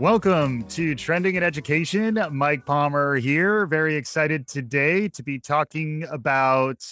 Welcome 0.00 0.62
to 0.68 0.94
Trending 0.94 1.34
in 1.34 1.42
Education. 1.42 2.18
Mike 2.32 2.64
Palmer 2.64 3.16
here. 3.16 3.66
Very 3.66 3.96
excited 3.96 4.48
today 4.48 5.08
to 5.08 5.22
be 5.22 5.38
talking 5.38 6.06
about 6.10 6.82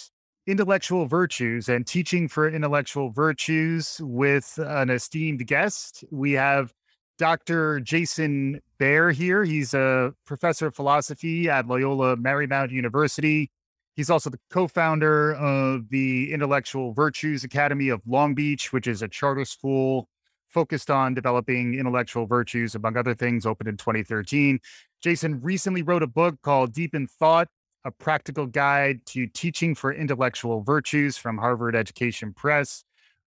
intellectual 0.45 1.07
virtues 1.07 1.69
and 1.69 1.87
teaching 1.87 2.27
for 2.27 2.47
intellectual 2.47 3.09
virtues 3.09 3.99
with 4.03 4.59
an 4.59 4.91
esteemed 4.91 5.47
guest. 5.47 6.03
We 6.11 6.33
have 6.33 6.71
Dr. 7.17 7.79
Jason 7.79 8.61
Baehr 8.79 9.11
here. 9.11 9.43
He's 9.43 9.73
a 9.73 10.13
professor 10.27 10.67
of 10.67 10.75
philosophy 10.75 11.49
at 11.49 11.65
Loyola 11.65 12.15
Marymount 12.15 12.69
University. 12.69 13.49
He's 13.95 14.11
also 14.11 14.29
the 14.29 14.39
co 14.51 14.67
founder 14.67 15.33
of 15.33 15.89
the 15.89 16.31
Intellectual 16.31 16.93
Virtues 16.93 17.43
Academy 17.43 17.89
of 17.89 18.03
Long 18.05 18.35
Beach, 18.35 18.71
which 18.71 18.85
is 18.85 19.01
a 19.01 19.07
charter 19.07 19.45
school 19.45 20.08
focused 20.49 20.89
on 20.89 21.13
developing 21.13 21.75
intellectual 21.75 22.25
virtues, 22.25 22.75
among 22.75 22.97
other 22.97 23.13
things, 23.13 23.45
opened 23.45 23.69
in 23.69 23.77
2013. 23.77 24.59
Jason 25.01 25.39
recently 25.41 25.81
wrote 25.81 26.03
a 26.03 26.07
book 26.07 26.35
called 26.41 26.73
Deep 26.73 26.93
in 26.93 27.07
Thought 27.07 27.47
A 27.85 27.91
Practical 27.91 28.45
Guide 28.45 29.05
to 29.07 29.27
Teaching 29.27 29.75
for 29.75 29.93
Intellectual 29.93 30.61
Virtues 30.61 31.17
from 31.17 31.37
Harvard 31.37 31.75
Education 31.75 32.33
Press. 32.33 32.83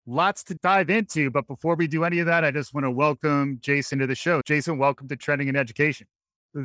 Lots 0.07 0.43
to 0.45 0.55
dive 0.55 0.89
into, 0.89 1.29
but 1.29 1.47
before 1.47 1.75
we 1.75 1.85
do 1.87 2.03
any 2.03 2.20
of 2.20 2.25
that, 2.25 2.43
I 2.43 2.51
just 2.51 2.73
want 2.73 2.85
to 2.85 2.91
welcome 2.91 3.59
Jason 3.62 3.99
to 3.99 4.07
the 4.07 4.15
show. 4.15 4.41
Jason, 4.45 4.79
welcome 4.79 5.07
to 5.09 5.15
Trending 5.15 5.48
in 5.48 5.55
Education. 5.55 6.07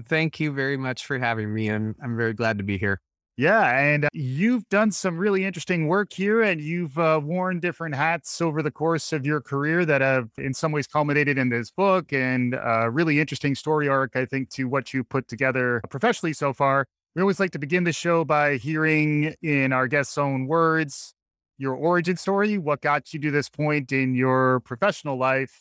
Thank 0.07 0.41
you 0.41 0.53
very 0.53 0.77
much 0.77 1.05
for 1.05 1.19
having 1.19 1.53
me. 1.53 1.69
I'm, 1.69 1.95
I'm 2.03 2.17
very 2.17 2.33
glad 2.33 2.59
to 2.59 2.65
be 2.65 2.79
here. 2.79 3.01
Yeah, 3.39 3.79
and 3.79 4.07
uh, 4.07 4.09
you've 4.15 4.67
done 4.71 4.91
some 4.91 5.19
really 5.19 5.45
interesting 5.45 5.89
work 5.89 6.11
here, 6.11 6.41
and 6.41 6.59
you've 6.59 6.99
uh, 6.99 7.21
worn 7.23 7.61
different 7.61 7.95
hats 7.95 8.41
over 8.41 8.63
the 8.63 8.71
course 8.71 9.13
of 9.13 9.27
your 9.27 9.43
career 9.43 9.85
that 9.85 10.01
have, 10.01 10.31
in 10.39 10.55
some 10.55 10.73
ways, 10.73 10.87
culminated 10.87 11.37
in 11.37 11.51
this 11.51 11.71
book 11.71 12.15
and 12.15 12.55
a 12.55 12.85
uh, 12.85 12.87
really 12.87 13.21
interesting 13.21 13.55
story 13.55 13.89
arc, 13.89 14.17
I 14.17 14.25
think, 14.25 14.49
to 14.51 14.65
what 14.65 14.95
you 14.95 15.05
put 15.05 15.29
together 15.29 15.83
professionally 15.91 16.33
so 16.33 16.55
far. 16.55 16.87
We 17.15 17.21
always 17.21 17.39
like 17.39 17.51
to 17.51 17.59
begin 17.59 17.85
the 17.85 17.93
show 17.93 18.25
by 18.25 18.57
hearing, 18.57 19.35
in 19.43 19.71
our 19.71 19.87
guest's 19.87 20.17
own 20.17 20.47
words, 20.47 21.13
your 21.59 21.75
origin 21.75 22.17
story, 22.17 22.57
what 22.57 22.81
got 22.81 23.13
you 23.13 23.21
to 23.21 23.31
this 23.31 23.51
point 23.51 23.93
in 23.93 24.15
your 24.15 24.61
professional 24.61 25.19
life. 25.19 25.61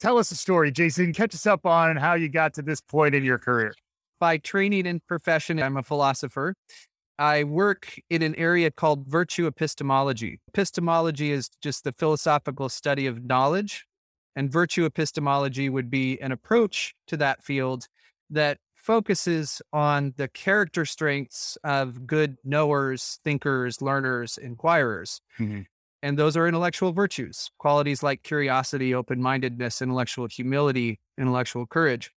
Tell 0.00 0.16
us 0.16 0.30
a 0.30 0.36
story, 0.36 0.70
Jason. 0.70 1.12
Catch 1.12 1.34
us 1.34 1.46
up 1.46 1.66
on 1.66 1.96
how 1.96 2.14
you 2.14 2.30
got 2.30 2.54
to 2.54 2.62
this 2.62 2.80
point 2.80 3.14
in 3.14 3.22
your 3.22 3.38
career 3.38 3.74
by 4.18 4.38
training 4.38 4.86
and 4.86 5.04
profession, 5.06 5.62
I'm 5.62 5.76
a 5.76 5.82
philosopher. 5.82 6.54
I 7.18 7.44
work 7.44 7.98
in 8.10 8.22
an 8.22 8.34
area 8.36 8.70
called 8.70 9.06
virtue 9.06 9.46
epistemology. 9.46 10.40
Epistemology 10.48 11.32
is 11.32 11.50
just 11.62 11.84
the 11.84 11.92
philosophical 11.92 12.68
study 12.68 13.06
of 13.06 13.24
knowledge, 13.24 13.86
and 14.36 14.52
virtue 14.52 14.84
epistemology 14.84 15.68
would 15.68 15.90
be 15.90 16.20
an 16.20 16.30
approach 16.30 16.94
to 17.08 17.16
that 17.16 17.42
field 17.42 17.86
that 18.30 18.58
focuses 18.76 19.60
on 19.72 20.14
the 20.16 20.28
character 20.28 20.84
strengths 20.84 21.58
of 21.64 22.06
good 22.06 22.36
knowers, 22.44 23.18
thinkers, 23.24 23.82
learners, 23.82 24.38
inquirers. 24.38 25.20
Mm-hmm. 25.38 25.62
And 26.02 26.16
those 26.16 26.36
are 26.36 26.46
intellectual 26.46 26.92
virtues, 26.92 27.50
qualities 27.58 28.04
like 28.04 28.22
curiosity, 28.22 28.94
open 28.94 29.20
mindedness, 29.20 29.82
intellectual 29.82 30.28
humility, 30.28 31.00
intellectual 31.18 31.66
courage. 31.66 32.12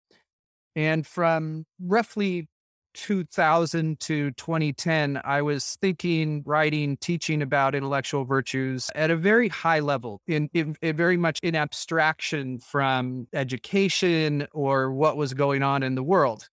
And 0.80 1.05
from 1.05 1.66
roughly 1.81 2.47
2000 2.94 3.99
to 3.99 4.31
2010, 4.31 5.19
I 5.25 5.41
was 5.41 5.77
thinking, 5.81 6.41
writing, 6.45 6.95
teaching 6.95 7.41
about 7.41 7.75
intellectual 7.75 8.23
virtues 8.23 8.89
at 8.95 9.11
a 9.11 9.17
very 9.17 9.49
high 9.49 9.81
level, 9.81 10.21
in, 10.26 10.49
in, 10.53 10.77
in, 10.81 10.95
very 10.95 11.17
much 11.17 11.37
in 11.43 11.53
abstraction 11.53 12.59
from 12.59 13.27
education 13.33 14.48
or 14.53 14.93
what 14.93 15.17
was 15.17 15.33
going 15.33 15.64
on 15.64 15.83
in 15.83 15.95
the 15.95 16.03
world. 16.03 16.48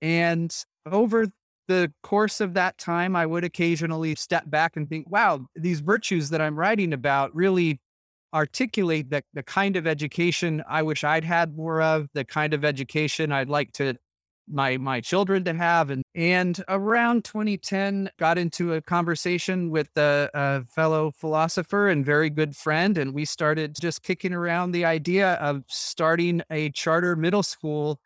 And 0.00 0.56
over 0.86 1.26
the 1.66 1.92
course 2.04 2.40
of 2.40 2.54
that 2.54 2.78
time, 2.78 3.16
I 3.16 3.26
would 3.26 3.42
occasionally 3.42 4.14
step 4.14 4.48
back 4.48 4.76
and 4.76 4.88
think, 4.88 5.10
wow, 5.10 5.46
these 5.56 5.80
virtues 5.80 6.30
that 6.30 6.40
I'm 6.40 6.56
writing 6.56 6.92
about 6.92 7.34
really 7.34 7.80
articulate 8.34 9.10
the, 9.10 9.22
the 9.34 9.42
kind 9.42 9.76
of 9.76 9.86
education 9.86 10.62
I 10.68 10.82
wish 10.82 11.04
I'd 11.04 11.24
had 11.24 11.56
more 11.56 11.82
of, 11.82 12.08
the 12.14 12.24
kind 12.24 12.54
of 12.54 12.64
education 12.64 13.32
I'd 13.32 13.48
like 13.48 13.72
to 13.74 13.94
my 14.48 14.76
my 14.76 15.00
children 15.00 15.44
to 15.44 15.54
have 15.54 15.90
and 15.90 16.02
and 16.14 16.62
around 16.68 17.24
2010 17.24 18.10
got 18.18 18.38
into 18.38 18.74
a 18.74 18.82
conversation 18.82 19.70
with 19.70 19.88
a, 19.96 20.28
a, 20.34 20.64
fellow 20.64 21.12
philosopher 21.12 21.88
and 21.88 22.04
very 22.04 22.28
good 22.28 22.56
friend 22.56 22.98
and 22.98 23.14
we 23.14 23.24
started 23.24 23.76
just 23.80 24.02
kicking 24.02 24.32
around 24.32 24.72
the 24.72 24.84
idea 24.84 25.34
of 25.34 25.62
starting 25.68 26.42
a 26.50 26.70
charter 26.70 27.14
middle 27.14 27.42
school 27.42 28.00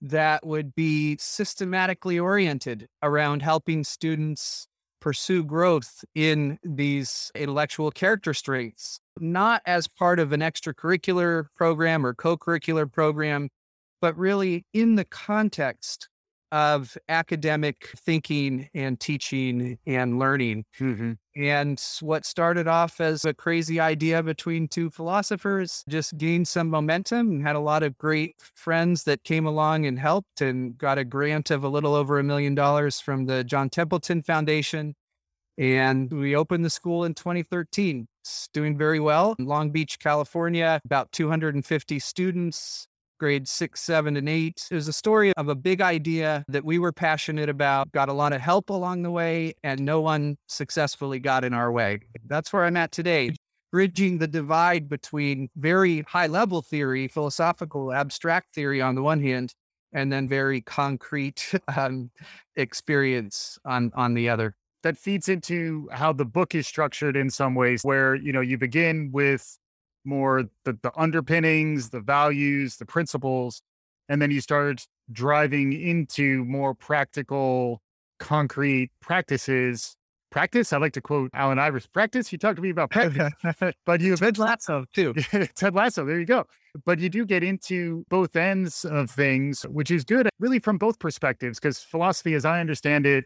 that 0.00 0.46
would 0.46 0.74
be 0.74 1.16
systematically 1.18 2.18
oriented 2.18 2.88
around 3.02 3.42
helping 3.42 3.84
students 3.84 4.68
pursue 5.00 5.42
growth 5.42 6.04
in 6.14 6.58
these 6.62 7.32
intellectual 7.34 7.90
character 7.90 8.34
strengths, 8.34 9.00
not 9.18 9.62
as 9.66 9.88
part 9.88 10.18
of 10.18 10.32
an 10.32 10.40
extracurricular 10.40 11.46
program 11.56 12.04
or 12.04 12.14
co 12.14 12.36
curricular 12.36 12.90
program, 12.90 13.48
but 14.00 14.16
really 14.16 14.66
in 14.72 14.96
the 14.96 15.04
context 15.04 16.09
of 16.52 16.96
academic 17.08 17.90
thinking 17.96 18.68
and 18.74 18.98
teaching 18.98 19.78
and 19.86 20.18
learning. 20.18 20.64
Mm-hmm. 20.78 21.12
And 21.36 21.82
what 22.00 22.26
started 22.26 22.66
off 22.66 23.00
as 23.00 23.24
a 23.24 23.32
crazy 23.32 23.78
idea 23.78 24.22
between 24.22 24.66
two 24.68 24.90
philosophers 24.90 25.84
just 25.88 26.18
gained 26.18 26.48
some 26.48 26.68
momentum 26.68 27.30
and 27.30 27.42
had 27.42 27.56
a 27.56 27.60
lot 27.60 27.82
of 27.82 27.96
great 27.98 28.36
friends 28.54 29.04
that 29.04 29.22
came 29.22 29.46
along 29.46 29.86
and 29.86 29.98
helped 29.98 30.40
and 30.40 30.76
got 30.76 30.98
a 30.98 31.04
grant 31.04 31.50
of 31.50 31.62
a 31.62 31.68
little 31.68 31.94
over 31.94 32.18
a 32.18 32.24
million 32.24 32.54
dollars 32.54 33.00
from 33.00 33.26
the 33.26 33.44
John 33.44 33.70
Templeton 33.70 34.22
Foundation. 34.22 34.94
And 35.56 36.10
we 36.10 36.34
opened 36.34 36.64
the 36.64 36.70
school 36.70 37.04
in 37.04 37.14
2013. 37.14 38.08
It's 38.22 38.48
doing 38.52 38.76
very 38.76 38.98
well. 38.98 39.34
In 39.38 39.44
Long 39.44 39.70
Beach, 39.70 39.98
California, 39.98 40.80
about 40.84 41.12
250 41.12 41.98
students, 41.98 42.88
grades 43.20 43.50
six, 43.50 43.80
seven, 43.82 44.16
and 44.16 44.28
eight. 44.28 44.66
It 44.70 44.74
was 44.74 44.88
a 44.88 44.92
story 44.92 45.32
of 45.36 45.48
a 45.48 45.54
big 45.54 45.82
idea 45.82 46.42
that 46.48 46.64
we 46.64 46.78
were 46.78 46.90
passionate 46.90 47.50
about, 47.50 47.92
got 47.92 48.08
a 48.08 48.12
lot 48.14 48.32
of 48.32 48.40
help 48.40 48.70
along 48.70 49.02
the 49.02 49.10
way, 49.10 49.52
and 49.62 49.80
no 49.80 50.00
one 50.00 50.38
successfully 50.48 51.20
got 51.20 51.44
in 51.44 51.52
our 51.52 51.70
way. 51.70 52.00
That's 52.26 52.52
where 52.52 52.64
I'm 52.64 52.78
at 52.78 52.90
today, 52.90 53.36
bridging 53.70 54.18
the 54.18 54.26
divide 54.26 54.88
between 54.88 55.50
very 55.54 56.00
high 56.08 56.26
level 56.26 56.62
theory, 56.62 57.06
philosophical, 57.06 57.92
abstract 57.92 58.54
theory 58.54 58.80
on 58.80 58.94
the 58.94 59.02
one 59.02 59.22
hand, 59.22 59.54
and 59.92 60.10
then 60.10 60.26
very 60.26 60.62
concrete 60.62 61.52
um, 61.76 62.10
experience 62.56 63.58
on, 63.64 63.92
on 63.94 64.14
the 64.14 64.30
other 64.30 64.56
that 64.82 64.96
feeds 64.96 65.28
into 65.28 65.86
how 65.92 66.10
the 66.10 66.24
book 66.24 66.54
is 66.54 66.66
structured 66.66 67.14
in 67.14 67.28
some 67.28 67.54
ways 67.54 67.82
where 67.82 68.14
you 68.14 68.32
know 68.32 68.40
you 68.40 68.56
begin 68.56 69.10
with 69.12 69.58
more 70.04 70.44
the, 70.64 70.78
the 70.82 70.92
underpinnings, 70.96 71.90
the 71.90 72.00
values, 72.00 72.76
the 72.76 72.86
principles, 72.86 73.62
and 74.08 74.20
then 74.20 74.30
you 74.30 74.40
start 74.40 74.86
driving 75.12 75.72
into 75.72 76.44
more 76.44 76.74
practical, 76.74 77.80
concrete 78.18 78.90
practices. 79.00 79.96
Practice. 80.30 80.72
I 80.72 80.78
like 80.78 80.92
to 80.92 81.00
quote 81.00 81.30
Allen 81.34 81.58
Iverson. 81.58 81.90
Practice. 81.92 82.30
You 82.30 82.38
talked 82.38 82.56
to 82.56 82.62
me 82.62 82.70
about 82.70 82.90
practice, 82.90 83.32
but 83.86 84.00
you 84.00 84.16
Ted 84.16 84.38
Lasso 84.38 84.84
too. 84.94 85.12
Ted 85.56 85.74
Lasso. 85.74 86.04
There 86.04 86.20
you 86.20 86.26
go. 86.26 86.44
But 86.84 87.00
you 87.00 87.08
do 87.08 87.26
get 87.26 87.42
into 87.42 88.04
both 88.08 88.36
ends 88.36 88.84
of 88.84 89.10
things, 89.10 89.62
which 89.64 89.90
is 89.90 90.04
good, 90.04 90.28
really, 90.38 90.60
from 90.60 90.78
both 90.78 91.00
perspectives. 91.00 91.58
Because 91.58 91.80
philosophy, 91.80 92.34
as 92.34 92.44
I 92.44 92.60
understand 92.60 93.06
it, 93.06 93.24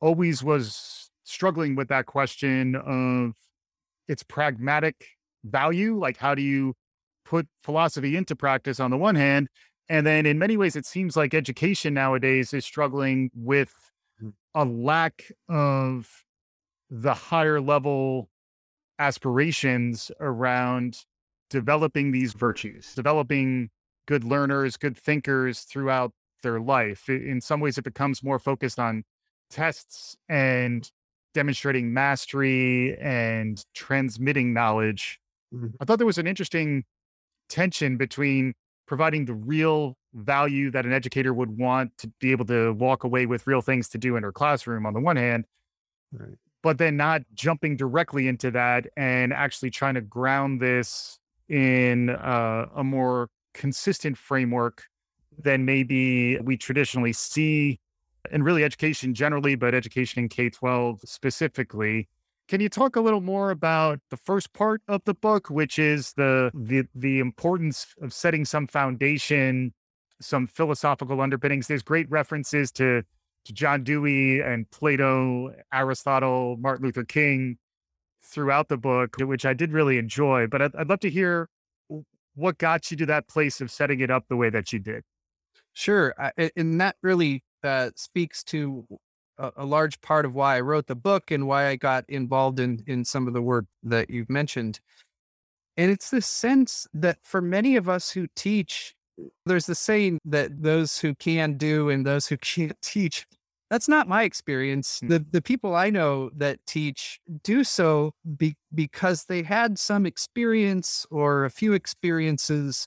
always 0.00 0.42
was 0.42 1.10
struggling 1.22 1.76
with 1.76 1.88
that 1.88 2.06
question 2.06 2.74
of 2.74 3.34
its 4.08 4.24
pragmatic 4.24 5.06
value. 5.44 5.98
Like, 5.98 6.16
how 6.16 6.34
do 6.34 6.42
you 6.42 6.74
put 7.24 7.46
philosophy 7.62 8.16
into 8.16 8.36
practice 8.36 8.80
on 8.80 8.90
the 8.90 8.98
one 8.98 9.14
hand? 9.14 9.48
And 9.88 10.06
then 10.06 10.26
in 10.26 10.38
many 10.38 10.56
ways, 10.56 10.76
it 10.76 10.86
seems 10.86 11.16
like 11.16 11.34
education 11.34 11.94
nowadays 11.94 12.52
is 12.52 12.64
struggling 12.64 13.30
with 13.34 13.74
mm. 14.22 14.32
a 14.54 14.64
lack 14.64 15.30
of 15.48 16.24
the 16.90 17.14
higher 17.14 17.60
level 17.60 18.28
aspirations 18.98 20.10
around 20.20 20.98
developing 21.50 22.12
these 22.12 22.32
virtues, 22.32 22.94
developing 22.94 23.70
good 24.06 24.24
learners, 24.24 24.76
good 24.76 24.96
thinkers 24.96 25.60
throughout 25.60 26.12
their 26.42 26.60
life. 26.60 27.08
In 27.08 27.40
some 27.40 27.60
ways, 27.60 27.78
it 27.78 27.84
becomes 27.84 28.22
more 28.22 28.38
focused 28.38 28.78
on 28.78 29.04
tests 29.50 30.16
and 30.28 30.90
demonstrating 31.34 31.92
mastery 31.92 32.96
and 32.98 33.64
transmitting 33.74 34.52
knowledge 34.52 35.18
Mm-hmm. 35.54 35.68
I 35.80 35.84
thought 35.84 35.98
there 35.98 36.06
was 36.06 36.18
an 36.18 36.26
interesting 36.26 36.84
tension 37.48 37.96
between 37.96 38.54
providing 38.86 39.24
the 39.24 39.34
real 39.34 39.96
value 40.14 40.70
that 40.70 40.84
an 40.84 40.92
educator 40.92 41.32
would 41.32 41.56
want 41.56 41.96
to 41.98 42.08
be 42.20 42.32
able 42.32 42.44
to 42.46 42.72
walk 42.74 43.04
away 43.04 43.26
with 43.26 43.46
real 43.46 43.62
things 43.62 43.88
to 43.88 43.98
do 43.98 44.16
in 44.16 44.22
her 44.22 44.32
classroom 44.32 44.86
on 44.86 44.92
the 44.92 45.00
one 45.00 45.16
hand, 45.16 45.44
right. 46.12 46.36
but 46.62 46.78
then 46.78 46.96
not 46.96 47.22
jumping 47.34 47.76
directly 47.76 48.28
into 48.28 48.50
that 48.50 48.86
and 48.96 49.32
actually 49.32 49.70
trying 49.70 49.94
to 49.94 50.00
ground 50.00 50.60
this 50.60 51.18
in 51.48 52.10
uh, 52.10 52.66
a 52.74 52.84
more 52.84 53.28
consistent 53.54 54.16
framework 54.16 54.84
than 55.38 55.64
maybe 55.64 56.38
we 56.38 56.56
traditionally 56.56 57.12
see 57.12 57.78
in 58.30 58.42
really 58.42 58.64
education 58.64 59.14
generally, 59.14 59.54
but 59.54 59.74
education 59.74 60.22
in 60.22 60.28
K 60.28 60.50
12 60.50 61.00
specifically. 61.04 62.08
Can 62.52 62.60
you 62.60 62.68
talk 62.68 62.96
a 62.96 63.00
little 63.00 63.22
more 63.22 63.50
about 63.50 64.00
the 64.10 64.16
first 64.18 64.52
part 64.52 64.82
of 64.86 65.00
the 65.06 65.14
book, 65.14 65.48
which 65.48 65.78
is 65.78 66.12
the 66.18 66.50
the 66.52 66.84
the 66.94 67.18
importance 67.18 67.94
of 68.02 68.12
setting 68.12 68.44
some 68.44 68.66
foundation, 68.66 69.72
some 70.20 70.46
philosophical 70.46 71.22
underpinnings? 71.22 71.66
There's 71.66 71.82
great 71.82 72.10
references 72.10 72.70
to 72.72 73.04
to 73.46 73.52
John 73.54 73.84
Dewey 73.84 74.40
and 74.40 74.70
Plato, 74.70 75.54
Aristotle, 75.72 76.58
Martin 76.60 76.84
Luther 76.84 77.04
King 77.04 77.56
throughout 78.22 78.68
the 78.68 78.76
book, 78.76 79.16
which 79.18 79.46
I 79.46 79.54
did 79.54 79.72
really 79.72 79.96
enjoy. 79.96 80.46
But 80.46 80.60
I'd, 80.60 80.76
I'd 80.76 80.90
love 80.90 81.00
to 81.00 81.10
hear 81.10 81.48
what 82.34 82.58
got 82.58 82.90
you 82.90 82.98
to 82.98 83.06
that 83.06 83.28
place 83.28 83.62
of 83.62 83.70
setting 83.70 84.00
it 84.00 84.10
up 84.10 84.26
the 84.28 84.36
way 84.36 84.50
that 84.50 84.74
you 84.74 84.78
did. 84.78 85.04
Sure, 85.72 86.14
I, 86.18 86.50
and 86.54 86.78
that 86.82 86.96
really 87.02 87.44
uh, 87.64 87.92
speaks 87.96 88.44
to 88.44 88.86
a, 89.38 89.52
a, 89.56 89.64
large 89.64 90.00
part 90.00 90.24
of 90.24 90.34
why 90.34 90.56
I 90.56 90.60
wrote 90.60 90.86
the 90.86 90.94
book 90.94 91.30
and 91.30 91.46
why 91.46 91.68
I 91.68 91.76
got 91.76 92.04
involved 92.08 92.60
in 92.60 92.82
in 92.86 93.04
some 93.04 93.26
of 93.26 93.34
the 93.34 93.42
work 93.42 93.66
that 93.82 94.10
you've 94.10 94.30
mentioned. 94.30 94.80
And 95.76 95.90
it's 95.90 96.10
this 96.10 96.26
sense 96.26 96.86
that 96.92 97.18
for 97.22 97.40
many 97.40 97.76
of 97.76 97.88
us 97.88 98.10
who 98.10 98.26
teach, 98.36 98.94
there's 99.46 99.66
the 99.66 99.74
saying 99.74 100.18
that 100.24 100.62
those 100.62 100.98
who 100.98 101.14
can 101.14 101.56
do 101.56 101.88
and 101.88 102.06
those 102.06 102.26
who 102.26 102.36
can't 102.38 102.80
teach. 102.82 103.26
That's 103.70 103.88
not 103.88 104.06
my 104.06 104.24
experience. 104.24 105.00
Hmm. 105.00 105.08
The 105.08 105.26
the 105.30 105.42
people 105.42 105.74
I 105.74 105.90
know 105.90 106.30
that 106.36 106.58
teach 106.66 107.20
do 107.42 107.64
so 107.64 108.12
be, 108.36 108.54
because 108.74 109.24
they 109.24 109.42
had 109.42 109.78
some 109.78 110.06
experience 110.06 111.06
or 111.10 111.44
a 111.44 111.50
few 111.50 111.72
experiences 111.72 112.86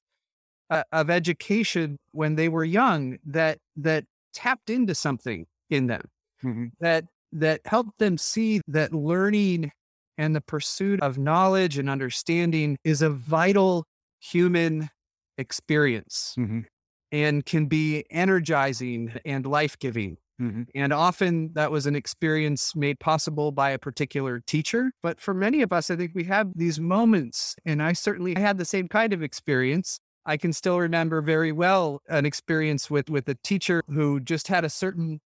uh, 0.69 0.83
of 0.92 1.09
education 1.09 1.97
when 2.12 2.36
they 2.36 2.50
were 2.50 2.63
young 2.63 3.18
that 3.25 3.59
that 3.77 4.06
tapped 4.33 4.69
into 4.69 4.94
something 4.94 5.47
in 5.69 5.88
them 5.88 6.01
mm-hmm. 6.45 6.65
that 6.80 7.06
that 7.31 7.62
helped 7.65 7.97
them 8.00 8.18
see 8.18 8.62
that 8.68 8.94
learning 8.94 9.71
and 10.18 10.36
the 10.36 10.42
pursuit 10.42 11.01
of 11.01 11.18
knowledge 11.18 11.77
and 11.77 11.89
understanding 11.89 12.77
is 12.83 13.01
a 13.01 13.09
vital 13.09 13.86
human 14.19 14.89
experience 15.38 16.33
mm-hmm. 16.39 16.62
and 17.12 17.45
can 17.45 17.65
be 17.65 18.06
energizing 18.09 19.13
and 19.25 19.45
life-giving 19.45 20.18
Mm-hmm. 20.42 20.63
And 20.75 20.92
often 20.92 21.51
that 21.53 21.71
was 21.71 21.86
an 21.86 21.95
experience 21.95 22.75
made 22.75 23.00
possible 23.00 23.53
by 23.53 23.69
a 23.69 23.80
particular 23.80 24.42
teacher. 24.45 24.92
But 25.01 25.21
for 25.21 25.33
many 25.33 25.62
of 25.62 25.71
us, 25.71 25.89
I 25.89 25.95
think 25.95 26.12
we 26.13 26.25
have 26.25 26.51
these 26.56 26.77
moments, 26.77 27.56
and 27.65 27.81
I 27.81 27.94
certainly 27.94 28.33
had 28.36 28.57
the 28.57 28.65
same 28.65 28.89
kind 28.89 29.13
of 29.13 29.24
experience 29.24 29.97
I 30.25 30.38
can 30.38 30.53
still 30.53 30.80
remember 30.80 31.21
very 31.21 31.51
well 31.51 32.01
an 32.09 32.25
experience 32.25 32.89
with 32.89 33.09
with 33.09 33.30
a 33.30 33.36
teacher 33.44 33.83
who 33.88 34.19
just 34.19 34.47
had 34.47 34.65
a 34.65 34.69
certain 34.69 35.21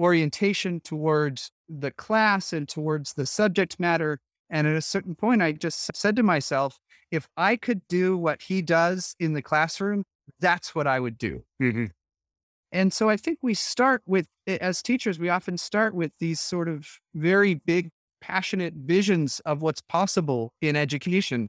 orientation 0.00 0.80
towards 0.80 1.52
the 1.68 1.90
class 1.90 2.52
and 2.52 2.68
towards 2.68 3.12
the 3.12 3.26
subject 3.26 3.78
matter. 3.78 4.18
And 4.48 4.66
at 4.66 4.74
a 4.74 4.82
certain 4.82 5.14
point, 5.14 5.42
I 5.42 5.52
just 5.52 5.94
said 5.94 6.16
to 6.16 6.22
myself, 6.22 6.80
if 7.10 7.28
I 7.36 7.56
could 7.56 7.82
do 7.88 8.16
what 8.16 8.42
he 8.42 8.62
does 8.62 9.14
in 9.20 9.34
the 9.34 9.42
classroom, 9.42 10.04
that's 10.40 10.74
what 10.74 10.86
I 10.86 10.98
would 10.98 11.18
do. 11.18 11.44
Mm-hmm. 11.62 11.86
And 12.72 12.92
so 12.92 13.08
I 13.08 13.16
think 13.16 13.38
we 13.42 13.54
start 13.54 14.02
with, 14.06 14.26
as 14.46 14.82
teachers, 14.82 15.18
we 15.18 15.28
often 15.28 15.58
start 15.58 15.94
with 15.94 16.12
these 16.20 16.40
sort 16.40 16.68
of 16.68 16.88
very 17.14 17.54
big, 17.54 17.90
passionate 18.20 18.74
visions 18.74 19.40
of 19.40 19.60
what's 19.60 19.80
possible 19.82 20.52
in 20.60 20.76
education. 20.76 21.48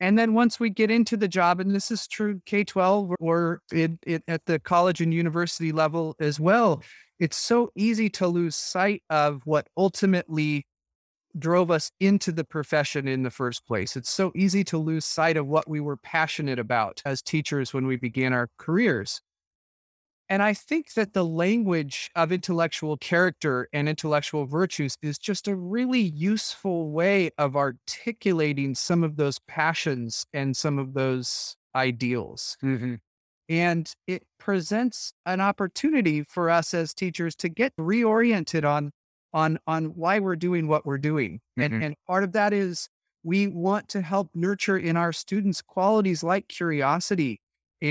And 0.00 0.18
then 0.18 0.34
once 0.34 0.60
we 0.60 0.70
get 0.70 0.90
into 0.90 1.16
the 1.16 1.28
job, 1.28 1.60
and 1.60 1.74
this 1.74 1.90
is 1.90 2.06
true 2.06 2.40
K 2.44 2.64
12 2.64 3.12
or 3.18 3.60
it, 3.72 3.92
it, 4.06 4.22
at 4.28 4.44
the 4.46 4.58
college 4.58 5.00
and 5.00 5.12
university 5.12 5.72
level 5.72 6.14
as 6.20 6.38
well, 6.38 6.82
it's 7.18 7.36
so 7.36 7.70
easy 7.74 8.10
to 8.10 8.26
lose 8.26 8.56
sight 8.56 9.02
of 9.08 9.40
what 9.44 9.66
ultimately 9.76 10.66
drove 11.38 11.70
us 11.70 11.90
into 12.00 12.32
the 12.32 12.44
profession 12.44 13.08
in 13.08 13.22
the 13.22 13.30
first 13.30 13.66
place. 13.66 13.96
It's 13.96 14.10
so 14.10 14.32
easy 14.34 14.64
to 14.64 14.78
lose 14.78 15.04
sight 15.04 15.36
of 15.36 15.46
what 15.46 15.68
we 15.68 15.80
were 15.80 15.96
passionate 15.96 16.58
about 16.58 17.02
as 17.04 17.22
teachers 17.22 17.74
when 17.74 17.86
we 17.86 17.96
began 17.96 18.32
our 18.32 18.48
careers. 18.58 19.20
And 20.28 20.42
I 20.42 20.54
think 20.54 20.94
that 20.94 21.12
the 21.12 21.24
language 21.24 22.10
of 22.16 22.32
intellectual 22.32 22.96
character 22.96 23.68
and 23.72 23.88
intellectual 23.88 24.44
virtues 24.46 24.96
is 25.00 25.18
just 25.18 25.46
a 25.46 25.54
really 25.54 26.00
useful 26.00 26.90
way 26.90 27.30
of 27.38 27.56
articulating 27.56 28.74
some 28.74 29.04
of 29.04 29.16
those 29.16 29.38
passions 29.46 30.26
and 30.32 30.56
some 30.56 30.78
of 30.78 30.94
those 30.94 31.56
ideals. 31.74 32.56
Mm-hmm. 32.62 32.94
And 33.48 33.92
it 34.08 34.24
presents 34.38 35.12
an 35.24 35.40
opportunity 35.40 36.24
for 36.24 36.50
us 36.50 36.74
as 36.74 36.92
teachers 36.92 37.36
to 37.36 37.48
get 37.48 37.72
reoriented 37.76 38.68
on 38.68 38.90
on 39.32 39.58
on 39.66 39.86
why 39.86 40.18
we're 40.18 40.34
doing 40.34 40.66
what 40.66 40.84
we're 40.84 40.98
doing. 40.98 41.40
Mm-hmm. 41.58 41.74
And 41.74 41.84
and 41.84 41.94
part 42.08 42.24
of 42.24 42.32
that 42.32 42.52
is 42.52 42.88
we 43.22 43.46
want 43.46 43.88
to 43.90 44.02
help 44.02 44.30
nurture 44.34 44.78
in 44.78 44.96
our 44.96 45.12
students 45.12 45.62
qualities 45.62 46.24
like 46.24 46.48
curiosity 46.48 47.40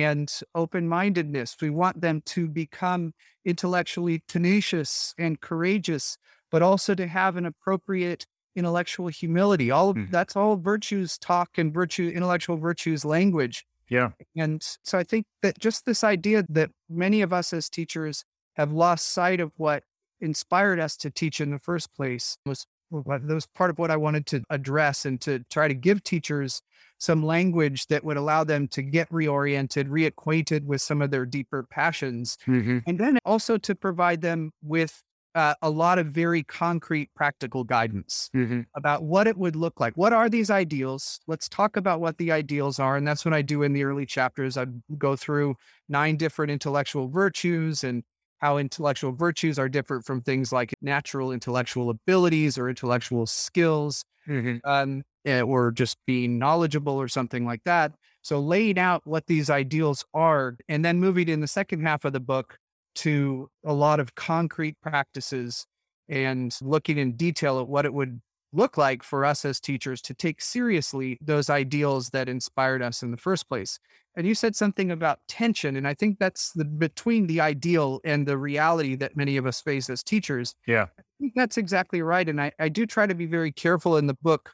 and 0.03 0.31
open 0.53 0.87
mindedness. 0.87 1.55
We 1.61 1.69
want 1.69 2.01
them 2.01 2.21
to 2.27 2.47
become 2.47 3.13
intellectually 3.43 4.23
tenacious 4.27 5.13
and 5.17 5.39
courageous, 5.39 6.17
but 6.51 6.61
also 6.61 6.95
to 6.95 7.07
have 7.07 7.37
an 7.37 7.45
appropriate 7.45 8.25
intellectual 8.55 9.07
humility. 9.07 9.71
All 9.71 9.89
of, 9.89 9.97
mm. 9.97 10.11
that's 10.11 10.35
all 10.35 10.55
virtues 10.57 11.17
talk 11.17 11.57
and 11.57 11.73
virtue, 11.73 12.11
intellectual 12.13 12.57
virtues 12.57 13.05
language. 13.05 13.65
Yeah. 13.89 14.11
And 14.35 14.61
so 14.83 14.97
I 14.97 15.03
think 15.03 15.25
that 15.41 15.59
just 15.59 15.85
this 15.85 16.03
idea 16.03 16.45
that 16.49 16.71
many 16.89 17.21
of 17.21 17.31
us 17.31 17.53
as 17.53 17.69
teachers 17.69 18.23
have 18.55 18.71
lost 18.71 19.07
sight 19.07 19.39
of 19.39 19.51
what 19.57 19.83
inspired 20.19 20.79
us 20.79 20.95
to 20.97 21.11
teach 21.11 21.41
in 21.41 21.51
the 21.51 21.59
first 21.59 21.93
place 21.93 22.37
was 22.45 22.65
that 22.91 23.23
was 23.27 23.47
part 23.47 23.69
of 23.69 23.79
what 23.79 23.91
I 23.91 23.97
wanted 23.97 24.25
to 24.27 24.43
address 24.49 25.05
and 25.05 25.19
to 25.21 25.39
try 25.49 25.67
to 25.67 25.73
give 25.73 26.03
teachers 26.03 26.61
some 26.97 27.25
language 27.25 27.87
that 27.87 28.03
would 28.03 28.17
allow 28.17 28.43
them 28.43 28.67
to 28.69 28.81
get 28.81 29.09
reoriented, 29.09 29.89
reacquainted 29.89 30.63
with 30.63 30.81
some 30.81 31.01
of 31.01 31.11
their 31.11 31.25
deeper 31.25 31.63
passions. 31.69 32.37
Mm-hmm. 32.47 32.79
And 32.87 32.99
then 32.99 33.19
also 33.25 33.57
to 33.57 33.75
provide 33.75 34.21
them 34.21 34.51
with 34.63 35.01
uh, 35.35 35.53
a 35.61 35.69
lot 35.69 35.99
of 35.99 36.07
very 36.07 36.43
concrete, 36.43 37.09
practical 37.13 37.65
guidance 37.65 38.29
mm-hmm. 38.33 38.61
about 38.73 39.03
what 39.03 39.27
it 39.27 39.37
would 39.37 39.57
look 39.57 39.81
like. 39.81 39.93
What 39.95 40.13
are 40.13 40.29
these 40.29 40.49
ideals? 40.49 41.19
Let's 41.27 41.49
talk 41.49 41.75
about 41.75 41.99
what 41.99 42.17
the 42.17 42.31
ideals 42.31 42.79
are. 42.79 42.95
And 42.95 43.05
that's 43.05 43.25
what 43.25 43.33
I 43.33 43.41
do 43.41 43.61
in 43.61 43.73
the 43.73 43.83
early 43.83 44.05
chapters. 44.05 44.55
I 44.55 44.67
go 44.97 45.17
through 45.17 45.57
nine 45.89 46.15
different 46.15 46.51
intellectual 46.51 47.09
virtues 47.09 47.83
and 47.83 48.03
how 48.45 48.57
intellectual 48.57 49.11
virtues 49.11 49.57
are 49.57 49.69
different 49.69 50.05
from 50.05 50.21
things 50.21 50.51
like 50.51 50.73
natural 50.81 51.31
intellectual 51.31 51.89
abilities 51.89 52.57
or 52.57 52.69
intellectual 52.69 53.25
skills. 53.25 54.03
Mm-hmm. 54.27 54.57
Um, 54.63 55.03
Eh, 55.25 55.41
or 55.41 55.71
just 55.71 55.97
being 56.05 56.37
knowledgeable 56.37 56.93
or 56.93 57.07
something 57.07 57.45
like 57.45 57.63
that. 57.63 57.93
So 58.21 58.39
laying 58.39 58.77
out 58.77 59.01
what 59.05 59.25
these 59.25 59.49
ideals 59.49 60.05
are 60.13 60.55
and 60.69 60.85
then 60.85 60.99
moving 60.99 61.29
in 61.29 61.39
the 61.39 61.47
second 61.47 61.81
half 61.81 62.05
of 62.05 62.13
the 62.13 62.19
book 62.19 62.59
to 62.97 63.49
a 63.65 63.73
lot 63.73 63.99
of 63.99 64.13
concrete 64.13 64.79
practices 64.83 65.65
and 66.07 66.55
looking 66.61 66.99
in 66.99 67.13
detail 67.13 67.59
at 67.59 67.67
what 67.67 67.85
it 67.85 67.93
would 67.95 68.21
look 68.53 68.77
like 68.77 69.01
for 69.01 69.25
us 69.25 69.45
as 69.45 69.59
teachers 69.59 69.99
to 70.03 70.13
take 70.13 70.41
seriously 70.41 71.17
those 71.19 71.49
ideals 71.49 72.11
that 72.11 72.29
inspired 72.29 72.83
us 72.83 73.01
in 73.01 73.09
the 73.09 73.17
first 73.17 73.49
place. 73.49 73.79
And 74.17 74.25
you 74.25 74.33
said 74.33 74.55
something 74.55 74.91
about 74.91 75.19
tension. 75.27 75.75
And 75.75 75.87
I 75.87 75.93
think 75.93 76.19
that's 76.19 76.51
the 76.53 76.65
between 76.65 77.27
the 77.27 77.41
ideal 77.41 77.99
and 78.05 78.25
the 78.25 78.37
reality 78.37 78.95
that 78.95 79.17
many 79.17 79.37
of 79.37 79.45
us 79.45 79.61
face 79.61 79.89
as 79.89 80.03
teachers. 80.03 80.55
Yeah. 80.67 80.85
I 80.97 81.03
think 81.19 81.33
that's 81.35 81.57
exactly 81.57 82.01
right. 82.01 82.27
And 82.27 82.41
I, 82.41 82.51
I 82.59 82.69
do 82.69 82.85
try 82.85 83.07
to 83.07 83.15
be 83.15 83.25
very 83.25 83.51
careful 83.51 83.97
in 83.97 84.07
the 84.07 84.13
book 84.13 84.53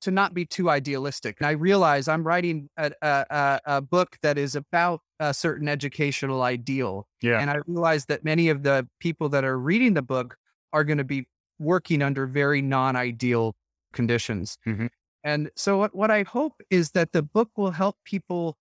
to 0.00 0.10
not 0.10 0.34
be 0.34 0.46
too 0.46 0.70
idealistic. 0.70 1.36
And 1.38 1.46
I 1.46 1.52
realize 1.52 2.08
I'm 2.08 2.26
writing 2.26 2.68
a, 2.76 2.90
a, 3.02 3.60
a, 3.66 3.80
book 3.82 4.16
that 4.22 4.38
is 4.38 4.56
about 4.56 5.02
a 5.18 5.34
certain 5.34 5.68
educational 5.68 6.42
ideal. 6.42 7.06
Yeah. 7.20 7.38
And 7.38 7.50
I 7.50 7.56
realize 7.66 8.06
that 8.06 8.24
many 8.24 8.48
of 8.48 8.62
the 8.62 8.88
people 8.98 9.28
that 9.28 9.44
are 9.44 9.58
reading 9.58 9.94
the 9.94 10.02
book 10.02 10.36
are 10.72 10.84
going 10.84 10.98
to 10.98 11.04
be 11.04 11.26
working 11.58 12.02
under 12.02 12.26
very 12.26 12.62
non 12.62 12.96
ideal 12.96 13.54
conditions. 13.92 14.56
Mm-hmm. 14.66 14.86
And 15.22 15.50
so, 15.54 15.78
what, 15.78 15.94
what 15.94 16.10
I 16.10 16.22
hope 16.22 16.60
is 16.70 16.92
that 16.92 17.12
the 17.12 17.22
book 17.22 17.50
will 17.56 17.72
help 17.72 17.96
people 18.04 18.56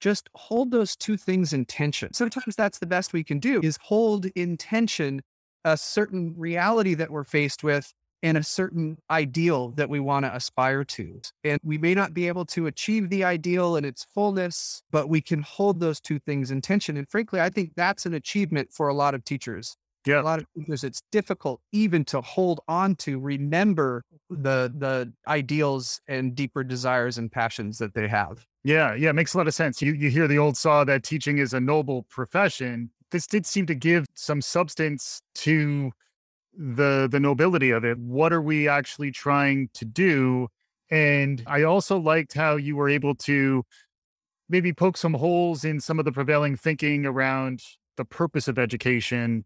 just 0.00 0.30
hold 0.34 0.70
those 0.70 0.96
two 0.96 1.16
things 1.16 1.52
in 1.52 1.66
tension. 1.66 2.12
Sometimes 2.14 2.56
that's 2.56 2.78
the 2.78 2.86
best 2.86 3.12
we 3.12 3.22
can 3.22 3.38
do 3.38 3.60
is 3.62 3.78
hold 3.82 4.26
in 4.34 4.56
tension 4.56 5.20
a 5.64 5.76
certain 5.76 6.34
reality 6.36 6.94
that 6.94 7.10
we're 7.10 7.24
faced 7.24 7.62
with 7.62 7.92
and 8.22 8.36
a 8.36 8.42
certain 8.42 8.98
ideal 9.10 9.70
that 9.70 9.88
we 9.88 10.00
want 10.00 10.24
to 10.24 10.34
aspire 10.34 10.84
to. 10.84 11.20
And 11.44 11.58
we 11.62 11.78
may 11.78 11.94
not 11.94 12.12
be 12.12 12.28
able 12.28 12.44
to 12.46 12.66
achieve 12.66 13.08
the 13.08 13.24
ideal 13.24 13.76
in 13.76 13.84
its 13.84 14.06
fullness, 14.14 14.82
but 14.90 15.08
we 15.08 15.20
can 15.20 15.42
hold 15.42 15.80
those 15.80 16.00
two 16.00 16.18
things 16.18 16.50
in 16.50 16.60
tension. 16.60 16.96
And 16.96 17.08
frankly, 17.08 17.40
I 17.40 17.48
think 17.48 17.72
that's 17.76 18.06
an 18.06 18.14
achievement 18.14 18.72
for 18.72 18.88
a 18.88 18.94
lot 18.94 19.14
of 19.14 19.24
teachers. 19.24 19.76
Yeah. 20.06 20.20
A 20.20 20.22
lot 20.22 20.38
of 20.40 20.46
teachers, 20.56 20.82
it's 20.82 21.02
difficult 21.12 21.60
even 21.72 22.04
to 22.06 22.20
hold 22.20 22.60
on 22.68 22.96
to, 22.96 23.18
remember 23.18 24.02
the 24.30 24.72
the 24.74 25.12
ideals 25.28 26.00
and 26.08 26.34
deeper 26.34 26.64
desires 26.64 27.18
and 27.18 27.30
passions 27.30 27.78
that 27.78 27.94
they 27.94 28.08
have. 28.08 28.46
Yeah, 28.64 28.94
yeah, 28.94 29.10
it 29.10 29.14
makes 29.14 29.34
a 29.34 29.38
lot 29.38 29.48
of 29.48 29.54
sense. 29.54 29.82
You 29.82 29.92
you 29.92 30.10
hear 30.10 30.26
the 30.26 30.38
old 30.38 30.56
saw 30.56 30.84
that 30.84 31.02
teaching 31.02 31.38
is 31.38 31.52
a 31.52 31.60
noble 31.60 32.04
profession. 32.10 32.90
This 33.10 33.26
did 33.26 33.44
seem 33.44 33.66
to 33.66 33.74
give 33.74 34.06
some 34.14 34.40
substance 34.40 35.20
to 35.36 35.90
the 36.56 37.08
the 37.10 37.20
nobility 37.20 37.70
of 37.70 37.84
it. 37.84 37.98
What 37.98 38.32
are 38.32 38.42
we 38.42 38.68
actually 38.68 39.10
trying 39.10 39.68
to 39.74 39.84
do? 39.84 40.48
And 40.90 41.42
I 41.46 41.62
also 41.62 41.98
liked 41.98 42.34
how 42.34 42.56
you 42.56 42.74
were 42.76 42.88
able 42.88 43.14
to 43.16 43.64
maybe 44.48 44.72
poke 44.72 44.96
some 44.96 45.14
holes 45.14 45.64
in 45.64 45.78
some 45.80 45.98
of 45.98 46.04
the 46.04 46.12
prevailing 46.12 46.56
thinking 46.56 47.06
around 47.06 47.62
the 47.96 48.04
purpose 48.04 48.48
of 48.48 48.58
education 48.58 49.44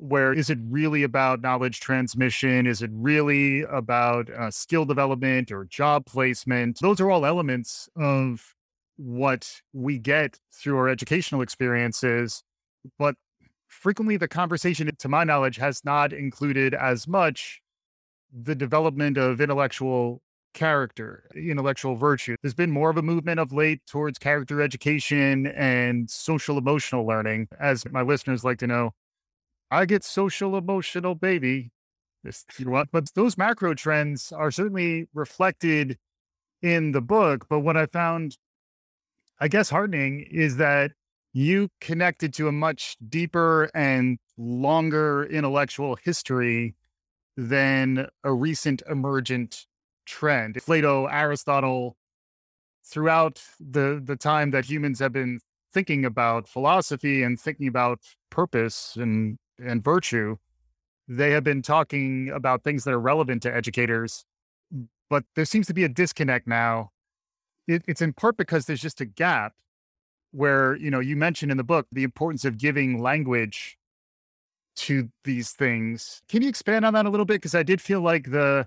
where 0.00 0.32
is 0.32 0.48
it 0.48 0.58
really 0.68 1.02
about 1.02 1.42
knowledge 1.42 1.80
transmission 1.80 2.66
is 2.66 2.80
it 2.80 2.90
really 2.92 3.62
about 3.62 4.30
uh, 4.30 4.50
skill 4.50 4.84
development 4.86 5.52
or 5.52 5.64
job 5.66 6.06
placement 6.06 6.78
those 6.80 7.00
are 7.00 7.10
all 7.10 7.26
elements 7.26 7.88
of 7.96 8.54
what 8.96 9.60
we 9.72 9.98
get 9.98 10.38
through 10.52 10.76
our 10.78 10.88
educational 10.88 11.42
experiences 11.42 12.42
but 12.98 13.14
frequently 13.68 14.16
the 14.16 14.28
conversation 14.28 14.90
to 14.98 15.08
my 15.08 15.22
knowledge 15.22 15.56
has 15.56 15.84
not 15.84 16.12
included 16.12 16.72
as 16.74 17.06
much 17.06 17.60
the 18.32 18.54
development 18.54 19.18
of 19.18 19.40
intellectual 19.40 20.22
character, 20.54 21.24
intellectual 21.34 21.94
virtue. 21.94 22.36
There's 22.42 22.54
been 22.54 22.70
more 22.70 22.90
of 22.90 22.96
a 22.96 23.02
movement 23.02 23.40
of 23.40 23.52
late 23.52 23.80
towards 23.86 24.18
character 24.18 24.60
education 24.60 25.46
and 25.48 26.08
social 26.10 26.58
emotional 26.58 27.06
learning. 27.06 27.48
As 27.58 27.84
my 27.90 28.02
listeners 28.02 28.44
like 28.44 28.58
to 28.58 28.66
know, 28.66 28.92
I 29.70 29.86
get 29.86 30.04
social 30.04 30.56
emotional, 30.56 31.14
baby. 31.14 31.70
This, 32.24 32.44
you 32.58 32.66
know 32.66 32.72
what? 32.72 32.88
But 32.90 33.14
those 33.14 33.38
macro 33.38 33.74
trends 33.74 34.32
are 34.32 34.50
certainly 34.50 35.06
reflected 35.14 35.96
in 36.60 36.92
the 36.92 37.00
book. 37.00 37.46
But 37.48 37.60
what 37.60 37.76
I 37.76 37.86
found, 37.86 38.36
I 39.38 39.48
guess, 39.48 39.70
heartening 39.70 40.26
is 40.30 40.56
that 40.56 40.92
you 41.32 41.68
connected 41.80 42.34
to 42.34 42.48
a 42.48 42.52
much 42.52 42.96
deeper 43.08 43.70
and 43.74 44.18
longer 44.36 45.24
intellectual 45.24 45.96
history 45.96 46.74
than 47.36 48.08
a 48.24 48.32
recent 48.32 48.82
emergent 48.90 49.66
trend. 50.04 50.56
Plato, 50.64 51.06
Aristotle, 51.06 51.96
throughout 52.84 53.42
the 53.60 54.00
the 54.02 54.16
time 54.16 54.50
that 54.50 54.64
humans 54.64 54.98
have 54.98 55.12
been 55.12 55.38
thinking 55.72 56.04
about 56.04 56.48
philosophy 56.48 57.22
and 57.22 57.38
thinking 57.38 57.68
about 57.68 58.00
purpose 58.30 58.96
and 58.96 59.38
and 59.64 59.82
virtue, 59.82 60.36
they 61.08 61.32
have 61.32 61.44
been 61.44 61.62
talking 61.62 62.30
about 62.34 62.62
things 62.62 62.84
that 62.84 62.92
are 62.92 63.00
relevant 63.00 63.42
to 63.42 63.54
educators. 63.54 64.24
But 65.08 65.24
there 65.34 65.44
seems 65.44 65.66
to 65.66 65.74
be 65.74 65.84
a 65.84 65.88
disconnect 65.88 66.46
now. 66.46 66.90
It, 67.66 67.82
it's 67.86 68.00
in 68.00 68.12
part 68.12 68.36
because 68.36 68.66
there's 68.66 68.80
just 68.80 69.00
a 69.00 69.04
gap 69.04 69.54
where 70.32 70.76
you 70.76 70.90
know 70.90 71.00
you 71.00 71.16
mentioned 71.16 71.50
in 71.50 71.56
the 71.56 71.64
book 71.64 71.86
the 71.90 72.04
importance 72.04 72.44
of 72.44 72.56
giving 72.56 73.02
language 73.02 73.76
to 74.76 75.08
these 75.24 75.52
things. 75.52 76.22
Can 76.28 76.42
you 76.42 76.48
expand 76.48 76.84
on 76.84 76.94
that 76.94 77.06
a 77.06 77.10
little 77.10 77.26
bit? 77.26 77.34
Because 77.34 77.54
I 77.54 77.62
did 77.62 77.80
feel 77.80 78.00
like 78.00 78.30
the 78.30 78.66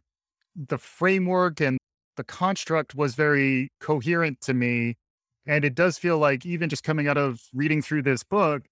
the 0.56 0.78
framework 0.78 1.62
and 1.62 1.78
the 2.16 2.24
construct 2.24 2.94
was 2.94 3.16
very 3.16 3.72
coherent 3.80 4.42
to 4.42 4.54
me. 4.54 4.96
And 5.46 5.66
it 5.66 5.76
does 5.76 5.98
feel 5.98 6.18
like 6.18 6.46
even 6.46 6.70
just 6.70 6.84
coming 6.84 7.08
out 7.08 7.18
of 7.18 7.42
reading 7.54 7.82
through 7.82 8.04
this 8.04 8.24
book, 8.24 8.64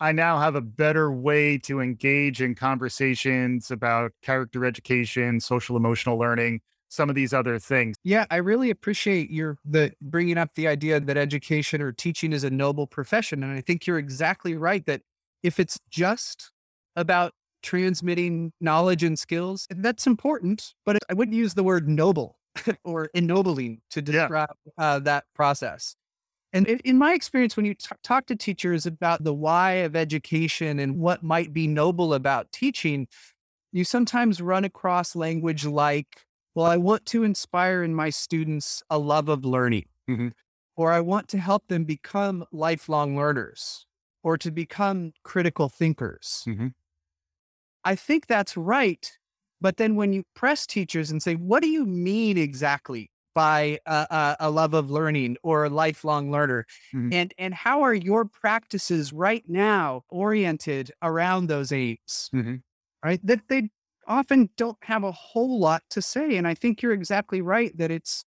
I 0.00 0.12
now 0.12 0.38
have 0.38 0.54
a 0.54 0.60
better 0.60 1.12
way 1.12 1.58
to 1.58 1.80
engage 1.80 2.40
in 2.40 2.54
conversations 2.54 3.70
about 3.70 4.12
character 4.22 4.64
education, 4.64 5.40
social 5.40 5.76
emotional 5.76 6.18
learning, 6.18 6.60
some 6.88 7.08
of 7.08 7.14
these 7.14 7.32
other 7.32 7.58
things. 7.58 7.96
Yeah, 8.02 8.24
I 8.30 8.36
really 8.36 8.70
appreciate 8.70 9.30
your 9.30 9.58
the 9.64 9.92
bringing 10.00 10.38
up 10.38 10.54
the 10.54 10.68
idea 10.68 11.00
that 11.00 11.16
education 11.16 11.82
or 11.82 11.92
teaching 11.92 12.32
is 12.32 12.44
a 12.44 12.50
noble 12.50 12.86
profession 12.86 13.42
and 13.42 13.52
I 13.52 13.60
think 13.60 13.86
you're 13.86 13.98
exactly 13.98 14.54
right 14.54 14.84
that 14.86 15.02
if 15.42 15.60
it's 15.60 15.78
just 15.90 16.50
about 16.96 17.32
transmitting 17.62 18.52
knowledge 18.60 19.02
and 19.02 19.18
skills. 19.18 19.66
That's 19.70 20.06
important, 20.06 20.74
but 20.84 20.98
I 21.08 21.14
wouldn't 21.14 21.36
use 21.36 21.54
the 21.54 21.64
word 21.64 21.88
noble 21.88 22.38
or 22.84 23.10
ennobling 23.14 23.80
to 23.90 24.02
describe 24.02 24.54
yeah. 24.66 24.84
uh, 24.84 24.98
that 25.00 25.24
process. 25.34 25.96
And 26.52 26.66
in 26.66 26.98
my 26.98 27.14
experience, 27.14 27.56
when 27.56 27.66
you 27.66 27.74
t- 27.74 27.88
talk 28.02 28.26
to 28.26 28.36
teachers 28.36 28.84
about 28.84 29.22
the 29.22 29.32
why 29.32 29.72
of 29.72 29.94
education 29.94 30.80
and 30.80 30.98
what 30.98 31.22
might 31.22 31.52
be 31.52 31.68
noble 31.68 32.12
about 32.12 32.50
teaching, 32.50 33.06
you 33.72 33.84
sometimes 33.84 34.40
run 34.40 34.64
across 34.64 35.14
language 35.14 35.64
like, 35.64 36.24
well, 36.56 36.66
I 36.66 36.76
want 36.76 37.06
to 37.06 37.22
inspire 37.22 37.84
in 37.84 37.94
my 37.94 38.10
students 38.10 38.82
a 38.90 38.98
love 38.98 39.28
of 39.28 39.44
learning, 39.44 39.86
mm-hmm. 40.10 40.28
or 40.74 40.90
I 40.90 41.00
want 41.00 41.28
to 41.28 41.38
help 41.38 41.68
them 41.68 41.84
become 41.84 42.44
lifelong 42.50 43.16
learners, 43.16 43.86
or 44.24 44.36
to 44.38 44.50
become 44.50 45.12
critical 45.22 45.68
thinkers. 45.68 46.42
Mm-hmm. 46.48 46.68
I 47.84 47.94
think 47.94 48.26
that's 48.26 48.56
right. 48.56 49.10
But 49.60 49.76
then 49.76 49.94
when 49.94 50.12
you 50.12 50.24
press 50.34 50.66
teachers 50.66 51.10
and 51.10 51.22
say, 51.22 51.34
what 51.34 51.62
do 51.62 51.68
you 51.68 51.86
mean 51.86 52.36
exactly 52.38 53.10
by 53.34 53.78
a, 53.86 54.36
a 54.40 54.50
love 54.50 54.74
of 54.74 54.90
learning 54.90 55.36
or 55.42 55.64
a 55.64 55.70
lifelong 55.70 56.30
learner? 56.30 56.66
Mm-hmm. 56.94 57.12
And, 57.12 57.34
and 57.38 57.54
how 57.54 57.82
are 57.82 57.94
your 57.94 58.24
practices 58.24 59.12
right 59.12 59.44
now 59.48 60.02
oriented 60.08 60.90
around 61.02 61.46
those 61.46 61.72
aims? 61.72 62.30
Mm-hmm. 62.34 62.56
Right. 63.04 63.20
That 63.24 63.40
they 63.48 63.70
often 64.06 64.50
don't 64.56 64.76
have 64.82 65.04
a 65.04 65.12
whole 65.12 65.58
lot 65.58 65.82
to 65.90 66.02
say. 66.02 66.36
And 66.36 66.46
I 66.46 66.54
think 66.54 66.82
you're 66.82 66.92
exactly 66.92 67.40
right 67.40 67.76
that 67.78 67.90
it's 67.90 68.24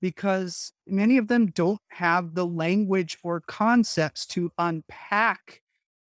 because 0.00 0.72
many 0.86 1.18
of 1.18 1.28
them 1.28 1.46
don't 1.46 1.80
have 1.88 2.34
the 2.34 2.46
language 2.46 3.18
or 3.22 3.40
concepts 3.40 4.26
to 4.26 4.50
unpack 4.58 5.62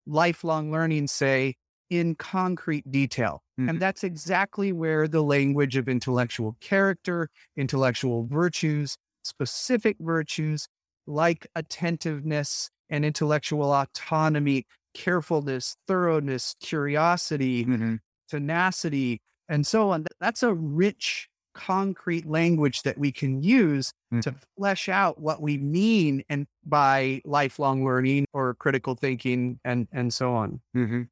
lifelong 0.06 0.72
learning, 0.72 1.08
say, 1.08 1.56
in 1.90 2.16
concrete 2.16 2.90
detail. 2.92 3.42
Mm-hmm. 3.60 3.70
And 3.70 3.80
that's 3.80 4.04
exactly 4.04 4.72
where 4.72 5.08
the 5.08 5.24
language 5.24 5.76
of 5.78 5.88
intellectual 5.88 6.56
character, 6.60 7.30
intellectual 7.56 8.26
virtues, 8.26 8.98
specific 9.24 9.98
virtues 10.00 10.68
like 11.08 11.48
attentiveness 11.56 12.70
and 12.90 13.06
intellectual 13.06 13.74
autonomy, 13.74 14.66
carefulness, 14.94 15.76
thoroughness, 15.88 16.56
curiosity, 16.62 17.66
mm-hmm. 17.66 17.96
tenacity, 18.30 19.22
and 19.50 19.66
so 19.66 19.92
on. 19.92 20.06
That's 20.20 20.44
a 20.44 20.54
rich, 20.54 21.30
concrete 21.58 22.28
language 22.28 22.84
that 22.84 22.98
we 22.98 23.12
can 23.12 23.42
use 23.42 23.92
mm-hmm. 24.14 24.20
to 24.22 24.36
flesh 24.56 24.88
out 24.88 25.20
what 25.20 25.42
we 25.42 25.58
mean 25.58 26.24
and 26.30 26.46
by 26.66 27.20
lifelong 27.26 27.84
learning 27.84 28.26
or 28.32 28.54
critical 28.56 28.94
thinking 28.96 29.60
and 29.66 29.88
and 29.92 30.14
so 30.14 30.34
on. 30.34 30.62
Mm-hmm. 30.76 31.04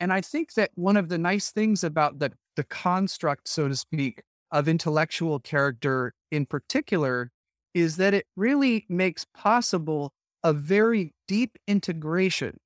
And 0.00 0.12
I 0.12 0.20
think 0.20 0.54
that 0.54 0.70
one 0.74 0.96
of 0.96 1.08
the 1.08 1.18
nice 1.18 1.50
things 1.50 1.82
about 1.82 2.18
the, 2.18 2.32
the 2.56 2.64
construct, 2.64 3.48
so 3.48 3.68
to 3.68 3.76
speak, 3.76 4.22
of 4.50 4.68
intellectual 4.68 5.40
character 5.40 6.14
in 6.30 6.46
particular 6.46 7.30
is 7.74 7.96
that 7.96 8.14
it 8.14 8.26
really 8.36 8.86
makes 8.88 9.26
possible 9.34 10.12
a 10.42 10.52
very 10.52 11.12
deep 11.26 11.58
integration 11.66 12.58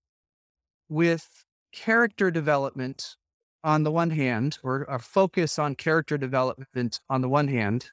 with 0.89 1.45
character 1.73 2.31
development 2.31 3.17
on 3.65 3.83
the 3.85 3.91
one 3.91 4.11
hand, 4.11 4.59
or 4.63 4.83
a 4.89 4.99
focus 4.99 5.59
on 5.59 5.75
character 5.75 6.19
development 6.19 7.01
on 7.09 7.21
the 7.21 7.29
one 7.29 7.49
hand, 7.49 7.91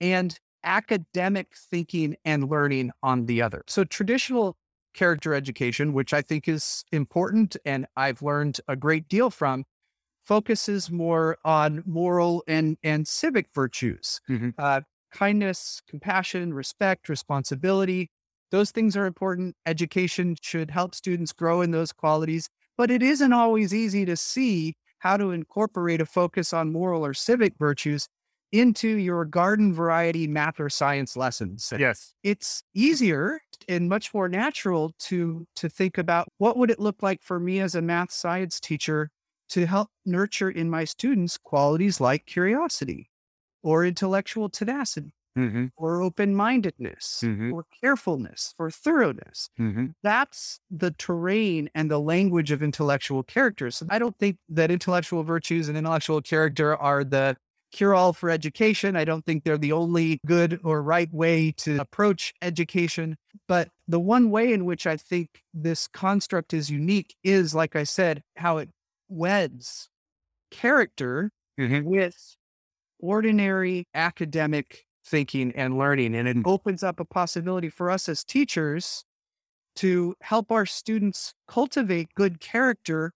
and 0.00 0.38
academic 0.64 1.54
thinking 1.56 2.16
and 2.24 2.48
learning 2.48 2.90
on 3.02 3.26
the 3.26 3.40
other. 3.40 3.62
So 3.66 3.84
traditional 3.84 4.56
character 4.94 5.34
education, 5.34 5.92
which 5.92 6.12
I 6.12 6.22
think 6.22 6.48
is 6.48 6.84
important 6.92 7.56
and 7.64 7.86
I've 7.96 8.22
learned 8.22 8.60
a 8.68 8.76
great 8.76 9.08
deal 9.08 9.30
from, 9.30 9.64
focuses 10.24 10.90
more 10.90 11.38
on 11.44 11.82
moral 11.86 12.44
and, 12.46 12.76
and 12.82 13.06
civic 13.06 13.46
virtues 13.54 14.20
mm-hmm. 14.28 14.50
uh, 14.58 14.82
kindness, 15.12 15.82
compassion, 15.88 16.54
respect, 16.54 17.08
responsibility. 17.08 18.10
Those 18.50 18.70
things 18.70 18.96
are 18.96 19.06
important. 19.06 19.56
Education 19.66 20.36
should 20.40 20.70
help 20.70 20.94
students 20.94 21.32
grow 21.32 21.62
in 21.62 21.70
those 21.70 21.92
qualities, 21.92 22.48
but 22.76 22.90
it 22.90 23.02
isn't 23.02 23.32
always 23.32 23.74
easy 23.74 24.04
to 24.04 24.16
see 24.16 24.74
how 24.98 25.16
to 25.16 25.30
incorporate 25.30 26.00
a 26.00 26.06
focus 26.06 26.52
on 26.52 26.72
moral 26.72 27.04
or 27.04 27.14
civic 27.14 27.54
virtues 27.58 28.08
into 28.52 28.88
your 28.88 29.24
garden 29.24 29.72
variety 29.72 30.26
math 30.26 30.58
or 30.60 30.68
science 30.70 31.16
lessons. 31.16 31.72
Yes. 31.76 32.14
It's 32.22 32.62
easier 32.74 33.40
and 33.68 33.88
much 33.88 34.12
more 34.14 34.28
natural 34.28 34.92
to 35.00 35.46
to 35.56 35.68
think 35.68 35.98
about 35.98 36.28
what 36.38 36.56
would 36.56 36.70
it 36.70 36.80
look 36.80 37.02
like 37.02 37.22
for 37.22 37.38
me 37.40 37.60
as 37.60 37.74
a 37.74 37.82
math 37.82 38.10
science 38.12 38.58
teacher 38.60 39.10
to 39.50 39.66
help 39.66 39.88
nurture 40.06 40.50
in 40.50 40.70
my 40.70 40.84
students 40.84 41.36
qualities 41.38 42.00
like 42.00 42.26
curiosity 42.26 43.10
or 43.62 43.84
intellectual 43.84 44.48
tenacity 44.48 45.12
Mm-hmm. 45.38 45.66
or 45.76 46.02
open 46.02 46.34
mindedness 46.34 47.20
Mhm. 47.24 47.52
or 47.52 47.64
carefulness 47.80 48.52
or 48.58 48.68
thoroughness. 48.70 49.48
Mm-hmm. 49.60 49.86
That's 50.02 50.60
the 50.70 50.90
terrain 50.92 51.70
and 51.74 51.90
the 51.90 52.00
language 52.00 52.50
of 52.50 52.62
intellectual 52.62 53.22
character. 53.22 53.70
So 53.70 53.86
I 53.90 53.98
don't 54.00 54.18
think 54.18 54.38
that 54.48 54.70
intellectual 54.72 55.22
virtues 55.22 55.68
and 55.68 55.78
intellectual 55.78 56.20
character 56.20 56.76
are 56.76 57.04
the 57.04 57.36
cure 57.72 57.94
all 57.94 58.12
for 58.12 58.30
education. 58.30 58.96
I 58.96 59.04
don't 59.04 59.24
think 59.24 59.44
they're 59.44 59.58
the 59.58 59.72
only 59.72 60.20
good 60.26 60.60
or 60.64 60.82
right 60.82 61.12
way 61.12 61.52
to 61.58 61.80
approach 61.80 62.32
education. 62.42 63.16
But 63.46 63.68
the 63.88 64.00
one 64.00 64.30
way 64.30 64.52
in 64.52 64.64
which 64.64 64.86
I 64.86 64.96
think 64.96 65.42
this 65.54 65.86
construct 65.88 66.52
is 66.52 66.70
unique 66.70 67.14
is, 67.22 67.54
like 67.54 67.76
I 67.76 67.84
said, 67.84 68.22
how 68.36 68.58
it 68.58 68.68
weds 69.08 69.88
character 70.50 71.30
Mm-hmm. 71.58 71.86
with 71.86 72.36
ordinary 73.00 73.86
academic 73.94 74.86
thinking 75.04 75.52
and 75.54 75.76
learning. 75.76 76.14
And 76.14 76.26
it 76.28 76.36
Mm. 76.38 76.46
opens 76.46 76.82
up 76.82 76.98
a 77.00 77.04
possibility 77.04 77.68
for 77.68 77.90
us 77.90 78.08
as 78.08 78.24
teachers 78.24 79.04
to 79.76 80.14
help 80.22 80.50
our 80.50 80.66
students 80.66 81.34
cultivate 81.46 82.14
good 82.14 82.40
character 82.40 83.12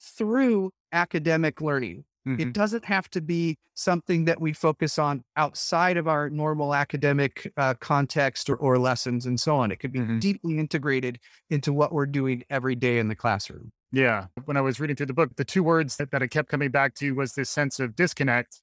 through 0.00 0.72
academic 0.92 1.60
learning. 1.60 2.04
Mm-hmm. 2.26 2.40
It 2.40 2.52
doesn't 2.52 2.84
have 2.84 3.08
to 3.10 3.20
be 3.20 3.56
something 3.74 4.24
that 4.24 4.40
we 4.40 4.52
focus 4.52 4.98
on 4.98 5.22
outside 5.36 5.96
of 5.96 6.08
our 6.08 6.28
normal 6.28 6.74
academic 6.74 7.52
uh, 7.56 7.74
context 7.74 8.50
or, 8.50 8.56
or 8.56 8.78
lessons 8.78 9.26
and 9.26 9.38
so 9.38 9.56
on. 9.56 9.70
It 9.70 9.78
could 9.78 9.92
be 9.92 10.00
Mhm. 10.00 10.20
deeply 10.20 10.58
integrated 10.58 11.20
into 11.50 11.72
what 11.72 11.92
we're 11.92 12.06
doing 12.06 12.42
every 12.50 12.74
day 12.74 12.98
in 12.98 13.08
the 13.08 13.14
classroom. 13.14 13.70
Yeah. 13.92 14.26
When 14.44 14.56
I 14.56 14.60
was 14.60 14.80
reading 14.80 14.96
through 14.96 15.06
the 15.06 15.14
book, 15.14 15.36
the 15.36 15.44
two 15.44 15.62
words 15.62 15.96
that, 15.98 16.10
that 16.10 16.22
I 16.22 16.26
kept 16.26 16.48
coming 16.48 16.70
back 16.70 16.94
to 16.96 17.12
was 17.12 17.34
this 17.34 17.48
sense 17.48 17.78
of 17.78 17.94
disconnect 17.94 18.60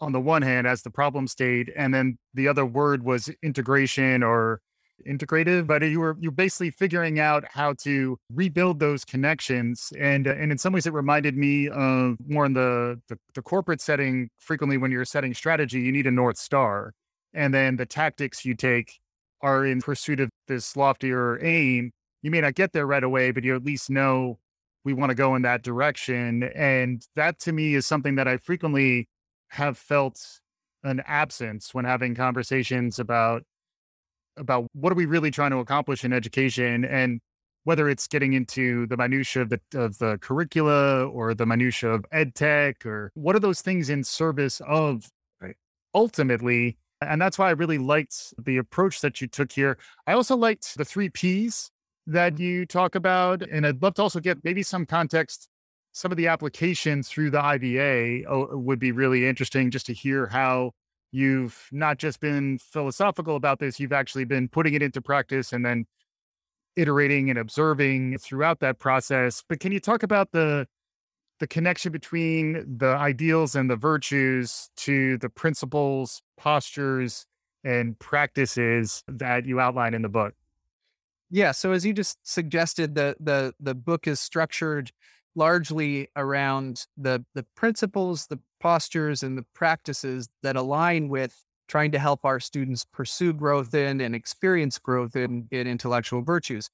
on 0.00 0.12
the 0.12 0.20
one 0.20 0.42
hand 0.42 0.66
as 0.66 0.82
the 0.82 0.90
problem 0.90 1.26
state. 1.28 1.70
And 1.76 1.94
then 1.94 2.18
the 2.34 2.48
other 2.48 2.66
word 2.66 3.04
was 3.04 3.30
integration 3.42 4.22
or 4.22 4.60
integrative, 5.06 5.66
but 5.66 5.82
you 5.82 6.00
were 6.00 6.16
you're 6.20 6.32
basically 6.32 6.70
figuring 6.70 7.18
out 7.20 7.44
how 7.50 7.74
to 7.82 8.18
rebuild 8.32 8.80
those 8.80 9.04
connections. 9.04 9.92
And 9.98 10.26
uh, 10.26 10.32
and 10.32 10.52
in 10.52 10.58
some 10.58 10.72
ways 10.72 10.86
it 10.86 10.92
reminded 10.92 11.36
me 11.36 11.68
of 11.68 12.16
more 12.26 12.46
in 12.46 12.54
the, 12.54 13.00
the 13.08 13.18
the 13.34 13.42
corporate 13.42 13.80
setting, 13.80 14.30
frequently 14.38 14.76
when 14.76 14.90
you're 14.90 15.04
setting 15.04 15.34
strategy, 15.34 15.80
you 15.80 15.92
need 15.92 16.06
a 16.06 16.10
North 16.10 16.38
Star. 16.38 16.92
And 17.34 17.52
then 17.52 17.76
the 17.76 17.86
tactics 17.86 18.44
you 18.44 18.54
take 18.54 18.98
are 19.42 19.66
in 19.66 19.80
pursuit 19.80 20.20
of 20.20 20.30
this 20.48 20.76
loftier 20.76 21.38
aim. 21.44 21.90
You 22.22 22.30
may 22.30 22.40
not 22.40 22.54
get 22.54 22.72
there 22.72 22.86
right 22.86 23.04
away, 23.04 23.30
but 23.30 23.44
you 23.44 23.54
at 23.54 23.64
least 23.64 23.90
know 23.90 24.38
we 24.84 24.92
want 24.92 25.10
to 25.10 25.14
go 25.14 25.34
in 25.34 25.42
that 25.42 25.62
direction. 25.62 26.44
And 26.54 27.02
that 27.14 27.38
to 27.40 27.52
me 27.52 27.74
is 27.74 27.86
something 27.86 28.14
that 28.14 28.26
I 28.26 28.38
frequently 28.38 29.08
have 29.48 29.76
felt 29.76 30.40
an 30.82 31.02
absence 31.06 31.74
when 31.74 31.84
having 31.84 32.14
conversations 32.14 32.98
about 32.98 33.42
about 34.36 34.66
what 34.72 34.92
are 34.92 34.96
we 34.96 35.06
really 35.06 35.30
trying 35.30 35.50
to 35.50 35.58
accomplish 35.58 36.04
in 36.04 36.12
education 36.12 36.84
and 36.84 37.20
whether 37.64 37.88
it's 37.88 38.06
getting 38.06 38.32
into 38.32 38.86
the 38.86 38.96
minutia 38.96 39.42
of 39.42 39.48
the, 39.48 39.60
of 39.74 39.98
the 39.98 40.18
curricula 40.18 41.04
or 41.06 41.34
the 41.34 41.46
minutia 41.46 41.90
of 41.90 42.04
ed 42.12 42.34
tech 42.34 42.86
or 42.86 43.10
what 43.14 43.34
are 43.34 43.40
those 43.40 43.60
things 43.60 43.90
in 43.90 44.04
service 44.04 44.60
of 44.66 45.10
Right. 45.40 45.56
ultimately 45.94 46.78
and 47.00 47.20
that's 47.20 47.38
why 47.38 47.48
i 47.48 47.52
really 47.52 47.78
liked 47.78 48.34
the 48.38 48.56
approach 48.56 49.00
that 49.00 49.20
you 49.20 49.26
took 49.26 49.52
here 49.52 49.78
i 50.06 50.12
also 50.12 50.36
liked 50.36 50.76
the 50.78 50.84
three 50.84 51.08
p's 51.08 51.70
that 52.06 52.34
mm-hmm. 52.34 52.42
you 52.42 52.66
talk 52.66 52.94
about 52.94 53.42
and 53.42 53.66
i'd 53.66 53.82
love 53.82 53.94
to 53.94 54.02
also 54.02 54.20
get 54.20 54.38
maybe 54.44 54.62
some 54.62 54.86
context 54.86 55.48
some 55.92 56.10
of 56.10 56.16
the 56.16 56.26
applications 56.26 57.08
through 57.08 57.30
the 57.30 57.38
iva 57.38 58.28
oh, 58.28 58.56
would 58.56 58.78
be 58.78 58.92
really 58.92 59.26
interesting 59.26 59.70
just 59.70 59.86
to 59.86 59.92
hear 59.92 60.26
how 60.26 60.70
you've 61.12 61.68
not 61.72 61.98
just 61.98 62.20
been 62.20 62.58
philosophical 62.58 63.36
about 63.36 63.58
this 63.58 63.80
you've 63.80 63.92
actually 63.92 64.24
been 64.24 64.48
putting 64.48 64.74
it 64.74 64.82
into 64.82 65.00
practice 65.00 65.52
and 65.52 65.64
then 65.64 65.86
iterating 66.76 67.30
and 67.30 67.38
observing 67.38 68.18
throughout 68.18 68.60
that 68.60 68.78
process 68.78 69.42
but 69.48 69.60
can 69.60 69.72
you 69.72 69.80
talk 69.80 70.02
about 70.02 70.32
the 70.32 70.66
the 71.38 71.46
connection 71.46 71.92
between 71.92 72.78
the 72.78 72.88
ideals 72.88 73.54
and 73.54 73.68
the 73.70 73.76
virtues 73.76 74.70
to 74.76 75.18
the 75.18 75.28
principles 75.28 76.22
postures 76.38 77.26
and 77.64 77.98
practices 77.98 79.02
that 79.08 79.46
you 79.46 79.60
outline 79.60 79.94
in 79.94 80.02
the 80.02 80.08
book 80.08 80.34
Yeah. 81.30 81.52
So 81.52 81.72
as 81.72 81.84
you 81.84 81.92
just 81.92 82.18
suggested, 82.22 82.94
the 82.94 83.16
the 83.18 83.54
the 83.58 83.74
book 83.74 84.06
is 84.06 84.20
structured 84.20 84.92
largely 85.36 86.08
around 86.16 86.86
the 86.96 87.24
the 87.34 87.44
principles, 87.54 88.26
the 88.26 88.40
postures, 88.60 89.22
and 89.22 89.38
the 89.38 89.44
practices 89.54 90.28
that 90.42 90.56
align 90.56 91.08
with 91.08 91.44
trying 91.68 91.92
to 91.92 91.98
help 91.98 92.24
our 92.24 92.40
students 92.40 92.84
pursue 92.84 93.32
growth 93.32 93.74
in 93.74 94.00
and 94.00 94.14
experience 94.14 94.78
growth 94.78 95.16
in, 95.16 95.48
in 95.50 95.66
intellectual 95.66 96.22
virtues. 96.22 96.70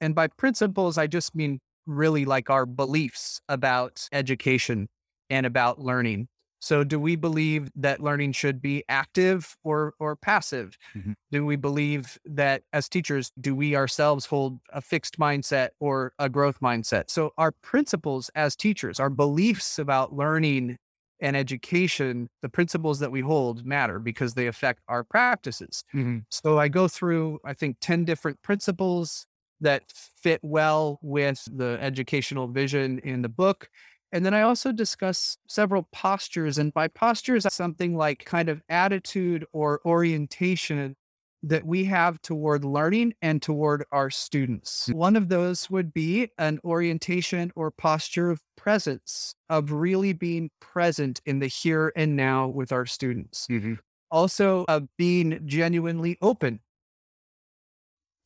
And 0.00 0.14
by 0.14 0.26
principles, 0.26 0.98
I 0.98 1.06
just 1.06 1.34
mean 1.34 1.60
really 1.86 2.24
like 2.24 2.50
our 2.50 2.66
beliefs 2.66 3.40
about 3.48 4.08
education 4.12 4.88
and 5.30 5.46
about 5.46 5.80
learning. 5.80 6.28
So 6.64 6.82
do 6.82 6.98
we 6.98 7.14
believe 7.14 7.70
that 7.76 8.00
learning 8.00 8.32
should 8.32 8.62
be 8.62 8.84
active 8.88 9.54
or 9.64 9.92
or 9.98 10.16
passive? 10.16 10.78
Mm-hmm. 10.96 11.12
do 11.30 11.44
we 11.44 11.56
believe 11.56 12.18
that 12.24 12.62
as 12.72 12.88
teachers 12.88 13.30
do 13.38 13.54
we 13.54 13.76
ourselves 13.76 14.24
hold 14.24 14.60
a 14.70 14.80
fixed 14.80 15.18
mindset 15.18 15.70
or 15.78 16.14
a 16.18 16.30
growth 16.30 16.60
mindset? 16.60 17.10
So 17.10 17.32
our 17.36 17.52
principles 17.52 18.30
as 18.34 18.56
teachers 18.56 18.98
our 18.98 19.10
beliefs 19.10 19.78
about 19.78 20.14
learning 20.14 20.78
and 21.20 21.36
education 21.36 22.30
the 22.40 22.48
principles 22.48 22.98
that 23.00 23.12
we 23.12 23.20
hold 23.20 23.66
matter 23.66 23.98
because 23.98 24.32
they 24.32 24.46
affect 24.46 24.80
our 24.88 25.04
practices. 25.04 25.84
Mm-hmm. 25.94 26.20
So 26.30 26.58
i 26.58 26.68
go 26.68 26.88
through 26.88 27.40
i 27.44 27.52
think 27.52 27.76
10 27.82 28.06
different 28.06 28.40
principles 28.40 29.26
that 29.60 29.82
fit 30.16 30.40
well 30.42 30.98
with 31.02 31.46
the 31.54 31.78
educational 31.80 32.48
vision 32.48 32.98
in 33.00 33.22
the 33.22 33.28
book 33.28 33.68
and 34.14 34.24
then 34.24 34.32
I 34.32 34.42
also 34.42 34.72
discuss 34.72 35.36
several 35.48 35.88
postures. 35.92 36.56
And 36.56 36.72
by 36.72 36.88
postures, 36.88 37.46
something 37.52 37.96
like 37.96 38.24
kind 38.24 38.48
of 38.48 38.62
attitude 38.68 39.44
or 39.52 39.80
orientation 39.84 40.96
that 41.42 41.66
we 41.66 41.84
have 41.84 42.22
toward 42.22 42.64
learning 42.64 43.12
and 43.20 43.42
toward 43.42 43.84
our 43.92 44.08
students. 44.08 44.88
One 44.88 45.16
of 45.16 45.28
those 45.28 45.68
would 45.68 45.92
be 45.92 46.30
an 46.38 46.58
orientation 46.64 47.52
or 47.54 47.70
posture 47.70 48.30
of 48.30 48.40
presence, 48.56 49.34
of 49.50 49.72
really 49.72 50.14
being 50.14 50.50
present 50.60 51.20
in 51.26 51.40
the 51.40 51.46
here 51.48 51.92
and 51.96 52.16
now 52.16 52.48
with 52.48 52.72
our 52.72 52.86
students. 52.86 53.46
Mhm. 53.50 53.78
Also, 54.10 54.64
of 54.68 54.88
being 54.96 55.46
genuinely 55.46 56.16
open 56.22 56.60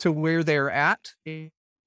to 0.00 0.12
where 0.12 0.44
they're 0.44 0.70
at 0.70 1.14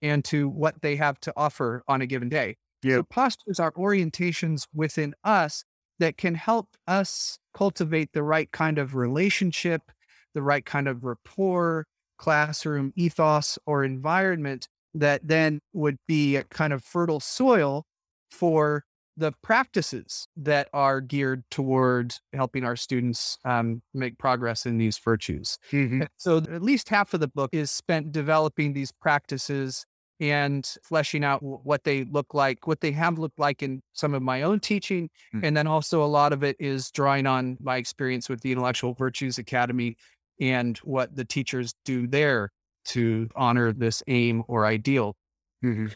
and 0.01 0.25
to 0.25 0.49
what 0.49 0.81
they 0.81 0.95
have 0.95 1.19
to 1.21 1.33
offer 1.37 1.83
on 1.87 2.01
a 2.01 2.05
given 2.05 2.27
day. 2.29 2.57
Yeah. 2.84 2.98
So 2.98 3.04
postures 3.04 3.60
are 3.60 3.72
orientations 3.74 4.67
within 4.74 5.13
us 5.24 5.63
that 6.00 6.17
can 6.17 6.36
help 6.36 6.70
us 6.88 7.38
cultivate 7.54 8.13
the 8.13 8.24
right 8.24 8.52
kind 8.52 8.78
of 8.78 8.96
relationship, 8.96 9.91
the 10.34 10.41
right 10.41 10.65
kind 10.65 10.88
of 10.88 11.04
rapport, 11.04 11.86
classroom 12.17 12.91
ethos, 12.96 13.58
or 13.65 13.84
environment 13.84 14.67
that 14.94 15.28
then 15.28 15.60
would 15.74 15.98
be 16.08 16.36
a 16.36 16.44
kind 16.46 16.74
of 16.74 16.84
fertile 16.84 17.20
soil 17.20 17.86
for 18.30 18.84
the 19.17 19.32
practices 19.44 20.28
that 20.36 20.70
are 20.74 21.02
geared 21.02 21.44
toward 21.52 22.15
helping 22.34 22.63
our 22.63 22.76
students 22.76 23.38
um, 23.46 23.82
make 23.94 24.17
progress 24.17 24.65
in 24.65 24.78
these 24.78 24.98
virtues. 24.98 25.58
Mhm. 25.72 26.08
So 26.17 26.38
at 26.38 26.62
least 26.62 26.89
half 26.89 27.13
of 27.13 27.20
the 27.20 27.28
book 27.28 27.50
is 27.54 27.72
spent 27.72 28.12
developing 28.12 28.74
these 28.74 28.91
practices 28.91 29.86
and 30.21 30.75
fleshing 30.84 31.23
out 31.23 31.41
what 31.41 31.84
they 31.84 32.03
look 32.05 32.36
like, 32.36 32.67
what 32.67 32.79
they 32.79 32.91
have 32.91 33.17
looked 33.17 33.39
like 33.39 33.63
in 33.63 33.81
some 33.93 34.13
of 34.13 34.21
my 34.21 34.43
own 34.43 34.60
teaching. 34.60 35.10
Mm. 35.34 35.47
And 35.47 35.57
then 35.57 35.65
also 35.67 36.03
a 36.03 36.05
lot 36.05 36.31
of 36.31 36.43
it 36.43 36.55
is 36.60 36.91
drawing 36.91 37.25
on 37.25 37.57
my 37.60 37.77
experience 37.77 38.29
with 38.29 38.41
the 38.41 38.51
Intellectual 38.51 38.93
Virtues 38.93 39.39
Academy 39.39 39.97
and 40.39 40.77
what 40.79 41.15
the 41.15 41.25
teachers 41.25 41.73
do 41.86 42.05
there 42.05 42.51
to 42.86 43.29
honor 43.36 43.73
this 43.73 44.03
aim 44.07 44.43
or 44.47 44.65
ideal. 44.65 45.15
Mhm. 45.63 45.93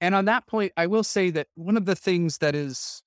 And 0.00 0.14
on 0.14 0.24
that 0.24 0.46
point, 0.46 0.72
I 0.76 0.88
will 0.88 1.04
say 1.04 1.30
that 1.30 1.46
one 1.54 1.76
of 1.76 1.86
the 1.86 1.96
things 1.96 2.38
that 2.38 2.56
is 2.56 3.02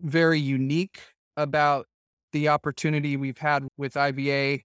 very 0.00 0.40
unique 0.40 1.00
about 1.36 1.86
the 2.32 2.48
opportunity 2.48 3.16
we've 3.16 3.38
had 3.38 3.68
with 3.76 3.96
IVA, 3.96 4.60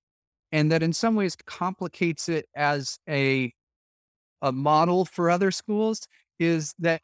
and 0.53 0.71
that 0.71 0.81
in 0.81 0.93
some 0.93 1.15
ways 1.15 1.35
complicates 1.45 2.29
it 2.29 2.47
as 2.55 2.97
a 3.09 3.51
a 4.41 4.51
model 4.51 5.05
for 5.05 5.29
other 5.29 5.51
schools, 5.51 6.07
is 6.39 6.73
that 6.79 7.01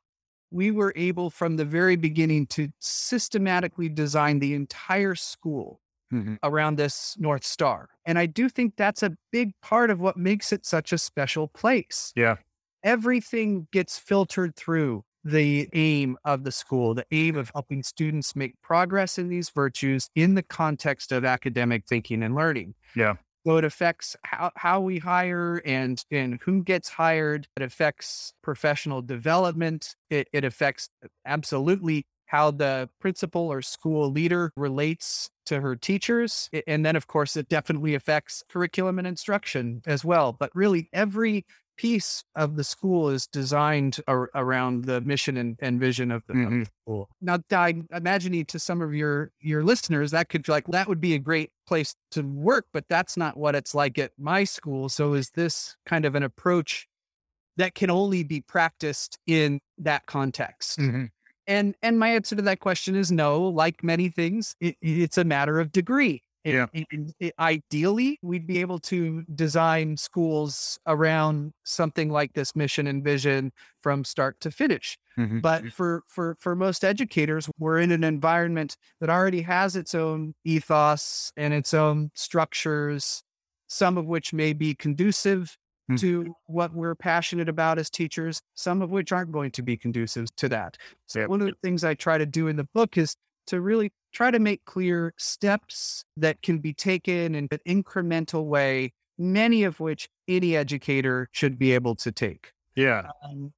we 0.52 0.70
were 0.72 0.94
able 0.96 1.30
from 1.30 1.56
the 1.58 1.66
very 1.66 1.96
beginning 1.96 2.46
to 2.48 2.70
systematically 2.80 3.90
design 3.90 4.40
the 4.40 4.54
entire 4.54 5.16
school 5.16 5.80
Mhm. 6.12 6.38
around 6.44 6.76
this 6.78 7.18
North 7.20 7.44
Star. 7.44 7.90
And 8.06 8.20
I 8.20 8.28
do 8.28 8.48
think 8.50 8.76
that's 8.76 9.02
a 9.02 9.18
big 9.32 9.54
part 9.62 9.90
of 9.90 10.00
what 10.00 10.16
makes 10.16 10.54
it 10.54 10.64
such 10.66 10.94
a 10.94 10.98
special 11.00 11.48
place 11.48 12.14
Yeah. 12.16 12.36
everything 12.84 13.68
gets 13.72 13.98
filtered 13.98 14.56
through 14.56 15.04
the 15.24 15.70
aim 15.74 16.18
of 16.26 16.44
the 16.44 16.52
school, 16.52 16.94
the 16.94 17.06
aim 17.12 17.36
of 17.38 17.50
helping 17.56 17.82
students 17.82 18.36
make 18.36 18.62
progress 18.62 19.18
in 19.18 19.30
these 19.30 19.50
virtues 19.50 20.10
in 20.16 20.36
the 20.36 20.44
context 20.44 21.12
of 21.14 21.24
academic 21.26 21.86
thinking 21.88 22.22
and 22.22 22.36
learning. 22.36 22.76
Yeah. 22.96 23.16
So 23.46 23.58
it 23.58 23.66
affects 23.66 24.16
how, 24.24 24.52
how 24.56 24.80
we 24.82 25.00
hire 25.00 25.62
and, 25.66 26.04
and 26.12 26.40
who 26.44 26.64
gets 26.64 26.90
hired. 26.90 27.48
It 27.58 27.64
affects 27.64 28.34
professional 28.42 29.02
development. 29.02 29.96
It, 30.10 30.30
it 30.32 30.46
affects 30.46 30.90
uh, 31.04 31.08
absolutely 31.26 32.06
how 32.28 32.52
the 32.52 32.90
principal 33.00 33.52
or 33.52 33.62
school 33.62 34.10
leader 34.10 34.52
relates 34.56 35.30
to 35.46 35.60
her 35.62 35.76
teachers. 35.76 36.50
And 36.66 36.86
then, 36.86 36.96
of 36.96 37.06
course, 37.06 37.36
it 37.36 37.50
definitely 37.50 37.94
affects 37.96 38.44
curriculum 38.50 38.98
and 38.98 39.08
instruction 39.08 39.82
as 39.86 40.04
well. 40.04 40.34
But 40.34 40.50
really, 40.56 40.90
every 40.94 41.46
piece 41.78 42.24
of 42.36 42.56
the 42.56 42.64
school 42.64 43.10
is 43.10 43.28
designed 43.28 44.00
ar- 44.08 44.30
around 44.36 44.86
the 44.86 45.02
mission 45.02 45.38
and, 45.38 45.58
and 45.60 45.80
vision 45.80 46.12
of 46.12 46.24
the, 46.28 46.34
Mhm. 46.34 46.46
of 46.46 46.52
the 46.66 46.72
school. 46.84 47.10
Now, 47.22 47.40
I 47.52 47.82
imagine 47.92 48.46
to 48.46 48.60
some 48.60 48.82
of 48.82 48.94
your 48.94 49.32
your 49.40 49.64
listeners 49.64 50.12
that 50.12 50.30
could 50.30 50.44
be 50.44 50.52
like 50.52 50.66
that 50.68 50.88
would 50.88 51.02
be 51.02 51.14
a 51.14 51.20
great 51.20 51.52
place 51.68 51.96
to 52.12 52.22
work, 52.24 52.68
but 52.74 52.88
that's 52.90 53.18
not 53.18 53.38
what 53.38 53.56
it's 53.56 53.74
like 53.76 53.98
at 54.00 54.12
my 54.18 54.44
school. 54.44 54.90
So, 54.90 55.14
is 55.14 55.32
this 55.32 55.76
kind 55.86 56.06
of 56.06 56.16
an 56.16 56.24
approach 56.24 56.88
that 57.58 57.76
can 57.76 57.90
only 57.90 58.24
be 58.24 58.42
practiced 58.42 59.20
in 59.28 59.60
that 59.78 60.06
context? 60.06 60.80
Mhm. 60.80 61.10
And 61.46 61.76
and 61.82 62.00
my 62.00 62.10
answer 62.10 62.36
to 62.38 62.42
that 62.42 62.60
question 62.62 62.96
is 62.96 63.12
no. 63.12 63.42
Like 63.44 63.84
many 63.84 64.10
things, 64.10 64.56
it, 64.62 64.78
it's 64.82 65.18
a 65.18 65.24
matter 65.26 65.60
of 65.60 65.72
degree. 65.72 66.23
It- 66.44 66.54
Yeah. 66.56 66.68
it- 66.74 67.16
it- 67.20 67.34
ideally, 67.40 68.20
we'd 68.22 68.46
be 68.48 68.60
able 68.60 68.80
to 68.80 69.24
design 69.34 69.96
schools 69.98 70.78
around 70.86 71.54
something 71.64 72.10
like 72.10 72.34
this 72.34 72.56
mission 72.56 72.86
and 72.88 73.04
vision 73.04 73.52
from 73.82 74.04
start 74.04 74.40
to 74.42 74.52
finish. 74.52 74.98
Mhm. 75.18 75.42
But 75.42 75.72
for 75.74 76.04
for 76.08 76.36
for 76.40 76.56
most 76.56 76.84
educators, 76.84 77.50
we're 77.60 77.80
in 77.80 77.92
an 77.92 78.04
environment 78.04 78.76
that 79.00 79.10
already 79.10 79.42
has 79.44 79.76
its 79.76 79.96
own 79.96 80.34
ethos 80.44 81.32
and 81.38 81.54
its 81.54 81.74
own 81.74 82.12
structures, 82.16 83.24
some 83.68 83.98
of 83.98 84.06
which 84.06 84.34
may 84.34 84.54
be 84.54 84.76
conducive 84.76 85.58
Mm. 85.92 86.00
to 86.00 86.36
what 86.46 86.74
we're 86.74 86.96
passionate 86.96 87.50
about 87.50 87.78
as 87.78 87.90
teachers, 87.90 88.42
some 88.56 88.82
of 88.82 88.90
which 88.90 89.12
aren't 89.12 89.32
going 89.34 89.52
to 89.52 89.62
be 89.62 89.76
conducive 89.78 90.34
to 90.38 90.48
that. 90.50 90.78
So 91.08 91.20
Yep. 91.20 91.30
one 91.30 91.42
of 91.42 91.48
the 91.48 91.56
things 91.62 91.84
I 91.84 91.94
try 91.94 92.18
to 92.18 92.26
do 92.26 92.48
in 92.48 92.56
the 92.56 92.64
book 92.74 92.98
is 92.98 93.16
to 93.48 93.60
really 93.62 93.92
try 94.14 94.32
to 94.32 94.40
make 94.40 94.64
clear 94.66 95.14
steps 95.18 96.06
that 96.18 96.42
can 96.42 96.60
be 96.60 96.74
taken 96.74 97.36
in 97.36 97.48
an 97.52 97.60
incremental 97.68 98.46
way, 98.46 98.94
many 99.18 99.64
of 99.64 99.80
which 99.80 100.08
any 100.28 100.56
educator 100.56 101.28
should 101.32 101.58
be 101.60 101.74
able 101.74 101.96
to 101.96 102.12
take. 102.12 102.52
yeah. 102.76 103.10
Um, 103.24 103.54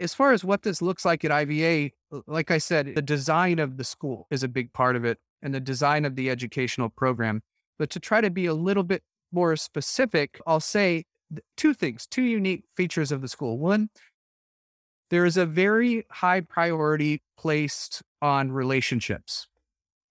as 0.00 0.14
far 0.14 0.32
as 0.32 0.42
what 0.42 0.62
this 0.62 0.80
looks 0.80 1.04
like 1.04 1.24
at 1.24 1.30
IVA, 1.30 1.90
like 2.26 2.50
I 2.50 2.58
said, 2.58 2.94
the 2.94 3.02
design 3.02 3.58
of 3.58 3.76
the 3.76 3.84
school 3.84 4.26
is 4.30 4.42
a 4.42 4.48
big 4.48 4.72
part 4.72 4.96
of 4.96 5.04
it 5.04 5.18
and 5.42 5.54
the 5.54 5.60
design 5.60 6.04
of 6.04 6.16
the 6.16 6.30
educational 6.30 6.88
program. 6.88 7.42
But 7.78 7.90
to 7.90 8.00
try 8.00 8.20
to 8.20 8.30
be 8.30 8.46
a 8.46 8.54
little 8.54 8.82
bit 8.82 9.02
more 9.30 9.56
specific, 9.56 10.40
I'll 10.46 10.60
say 10.60 11.04
two 11.56 11.74
things, 11.74 12.06
two 12.06 12.22
unique 12.22 12.64
features 12.76 13.12
of 13.12 13.20
the 13.20 13.28
school. 13.28 13.58
One, 13.58 13.90
there 15.10 15.26
is 15.26 15.36
a 15.36 15.44
very 15.44 16.06
high 16.10 16.40
priority 16.40 17.22
placed 17.36 18.02
on 18.22 18.52
relationships, 18.52 19.46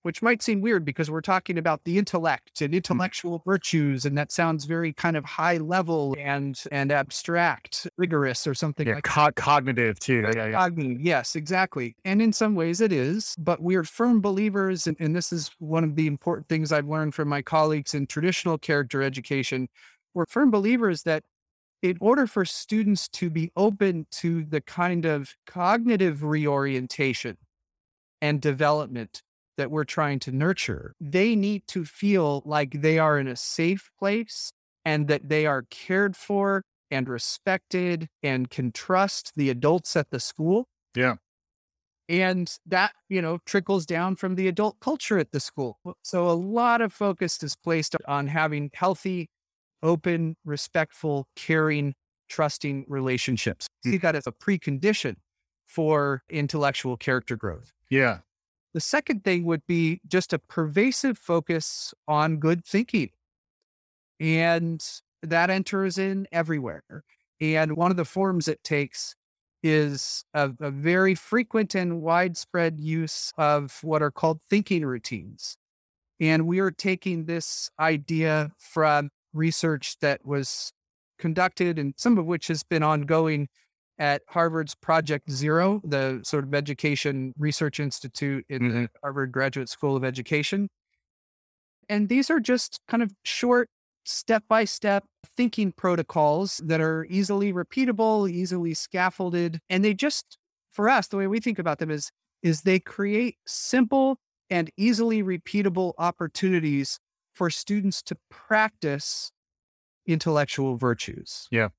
which 0.04 0.22
might 0.22 0.42
seem 0.42 0.62
weird 0.62 0.86
because 0.86 1.10
we're 1.10 1.22
talking 1.22 1.58
about 1.58 1.84
the 1.86 1.98
intellect 1.98 2.62
and 2.62 2.72
hmm. 2.72 2.78
intellectual 2.78 3.42
virtues, 3.46 4.06
and 4.06 4.18
that 4.18 4.32
sounds 4.32 4.66
very 4.66 4.94
kind 4.94 5.18
of 5.18 5.26
high 5.26 5.58
level 5.58 6.16
and 6.20 6.62
and 6.72 6.92
abstract, 6.92 7.88
rigorous, 7.98 8.46
or 8.46 8.54
something 8.54 8.88
Yeah. 8.88 8.96
like 8.96 9.04
Co- 9.04 9.32
cognitive 9.32 10.00
too. 10.00 10.30
Yeah. 10.36 10.46
Yeah. 10.48 10.52
Cognitive, 10.52 11.02
yes, 11.02 11.36
exactly. 11.36 11.96
And 12.06 12.22
in 12.22 12.32
some 12.32 12.56
ways 12.56 12.82
it 12.82 12.92
is, 12.94 13.36
but 13.38 13.62
we're 13.62 13.84
firm 13.84 14.22
believers, 14.22 14.88
and, 14.88 14.96
and 15.00 15.16
this 15.16 15.34
is 15.34 15.52
one 15.60 15.84
of 15.84 15.96
the 15.96 16.08
important 16.08 16.48
things 16.48 16.72
I've 16.72 16.88
learned 16.88 17.16
from 17.16 17.30
my 17.30 17.42
colleagues 17.42 17.94
in 17.94 18.06
traditional 18.08 18.58
character 18.58 19.02
education. 19.02 19.68
We're 20.14 20.26
firm 20.28 20.52
believers 20.52 21.04
that 21.04 21.24
in 21.82 21.98
order 22.00 22.28
for 22.28 22.46
students 22.46 23.10
to 23.10 23.30
be 23.30 23.52
open 23.58 24.08
to 24.10 24.46
the 24.46 24.62
kind 24.62 25.06
of 25.06 25.36
cognitive 25.46 26.24
reorientation 26.24 27.38
and 28.22 28.42
development 28.42 29.22
that 29.58 29.72
we're 29.72 29.84
trying 29.84 30.20
to 30.20 30.32
nurture, 30.32 30.94
they 31.00 31.36
need 31.36 31.68
to 31.68 31.86
feel 31.86 32.42
like 32.46 32.82
they 32.82 33.00
are 33.00 33.20
in 33.20 33.28
a 33.28 33.36
safe 33.36 33.92
place 34.00 34.52
and 34.86 35.08
that 35.08 35.30
they 35.30 35.46
are 35.46 35.64
cared 35.70 36.16
for 36.16 36.64
and 36.92 37.10
respected 37.10 38.08
and 38.22 38.50
can 38.50 38.72
trust 38.72 39.32
the 39.36 39.50
adults 39.50 39.96
at 39.96 40.10
the 40.12 40.20
school. 40.20 40.68
Yeah. 40.96 41.16
And 42.10 42.54
that, 42.66 42.92
you 43.10 43.22
know, 43.22 43.40
trickles 43.46 43.86
down 43.86 44.18
from 44.18 44.36
the 44.36 44.48
adult 44.48 44.80
culture 44.80 45.18
at 45.18 45.32
the 45.32 45.40
school. 45.40 45.80
So 46.04 46.30
a 46.30 46.34
lot 46.34 46.82
of 46.82 46.92
focus 46.92 47.42
is 47.42 47.56
placed 47.56 47.96
on 48.08 48.28
having 48.28 48.70
healthy, 48.74 49.30
open, 49.82 50.36
respectful, 50.44 51.28
caring, 51.36 51.96
trusting 52.30 52.86
relationships. 52.88 53.68
Hmm. 53.84 53.92
See 53.92 53.98
that 54.00 54.16
as 54.16 54.28
a 54.28 54.32
precondition 54.32 55.16
for 55.66 56.24
intellectual 56.30 56.98
character 56.98 57.36
growth. 57.36 57.72
Yeah. 57.90 58.20
The 58.74 58.80
second 58.80 59.24
thing 59.24 59.46
would 59.46 59.66
be 59.68 60.02
just 60.08 60.34
a 60.34 60.40
pervasive 60.40 61.18
focus 61.18 61.94
on 62.08 62.38
good 62.38 62.66
thinking. 62.66 63.12
And 64.20 64.84
that 65.22 65.50
enters 65.50 65.98
in 65.98 66.28
everywhere. 66.32 67.04
And 67.40 67.76
one 67.76 67.92
of 67.92 67.98
the 67.98 68.06
forms 68.06 68.48
it 68.48 68.64
takes 68.64 69.16
is 69.62 70.26
a, 70.34 70.52
a 70.60 70.72
very 70.72 71.16
frequent 71.16 71.76
and 71.76 72.02
widespread 72.02 72.80
use 72.80 73.32
of 73.38 73.80
what 73.82 74.02
are 74.02 74.12
called 74.12 74.42
thinking 74.50 74.86
routines. 74.86 75.58
And 76.20 76.48
we 76.48 76.60
are 76.60 76.72
taking 76.72 77.26
this 77.26 77.70
idea 77.80 78.52
from 78.58 79.10
research 79.34 79.98
that 80.00 80.26
was 80.26 80.74
conducted 81.18 81.80
and 81.80 81.94
some 81.98 82.18
of 82.18 82.26
which 82.26 82.48
has 82.48 82.64
been 82.64 82.84
ongoing 82.84 83.48
at 84.00 84.22
Harvard's 84.28 84.76
Project 84.76 85.30
Zero, 85.30 85.82
the 85.84 86.22
sort 86.24 86.44
of 86.44 86.54
education 86.54 87.34
research 87.38 87.80
institute 87.80 88.46
in 88.50 88.68
the 88.68 88.74
mm-hmm. 88.74 88.86
Harvard 89.02 89.32
Graduate 89.32 89.70
School 89.70 89.96
of 89.96 90.04
Education. 90.04 90.70
And 91.90 92.10
these 92.10 92.30
are 92.30 92.40
just 92.40 92.80
kind 92.88 93.04
of 93.04 93.12
short, 93.24 93.70
step 94.06 94.44
by 94.50 94.66
step 94.66 95.06
thinking 95.38 95.72
protocols 95.72 96.62
that 96.66 96.82
are 96.82 97.06
easily 97.10 97.54
repeatable, 97.54 98.30
easily 98.30 98.74
scaffolded. 98.74 99.60
And 99.70 99.84
they 99.84 99.94
just, 99.94 100.38
for 100.72 100.90
us, 100.90 101.08
the 101.08 101.18
way 101.18 101.28
we 101.28 101.40
think 101.40 101.60
about 101.60 101.80
them 101.80 101.92
is, 101.92 102.12
is 102.42 102.62
they 102.62 102.80
create 102.80 103.38
simple 103.46 104.18
and 104.50 104.70
easily 104.76 105.24
repeatable 105.24 105.94
opportunities 105.98 107.00
for 107.34 107.50
students 107.50 108.02
to 108.04 108.18
practice 108.30 109.32
intellectual 110.06 110.76
virtues. 110.78 111.48
Yeah. 111.50 111.70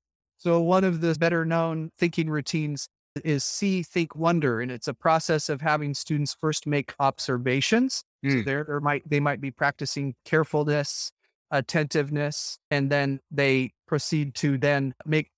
So 0.45 0.61
one 0.61 0.83
of 0.83 1.01
the 1.01 1.15
better 1.15 1.43
known 1.43 1.89
thinking 1.97 2.29
routines 2.29 2.87
is 3.23 3.43
see, 3.43 3.81
think, 3.81 4.15
wonder. 4.15 4.61
And 4.61 4.71
it's 4.71 4.87
a 4.87 4.93
process 4.93 5.49
of 5.49 5.59
having 5.59 5.95
students 5.95 6.37
first 6.39 6.67
make 6.67 6.93
observations. 6.99 8.03
Mm. 8.23 8.45
there, 8.45 8.63
there 8.63 8.79
might 8.79 9.09
they 9.09 9.19
might 9.19 9.41
be 9.41 9.49
practicing 9.49 10.13
carefulness, 10.23 11.11
attentiveness, 11.49 12.59
and 12.69 12.91
then 12.91 13.21
they 13.31 13.71
proceed 13.87 14.35
to 14.35 14.59
then 14.59 14.93
make 15.03 15.31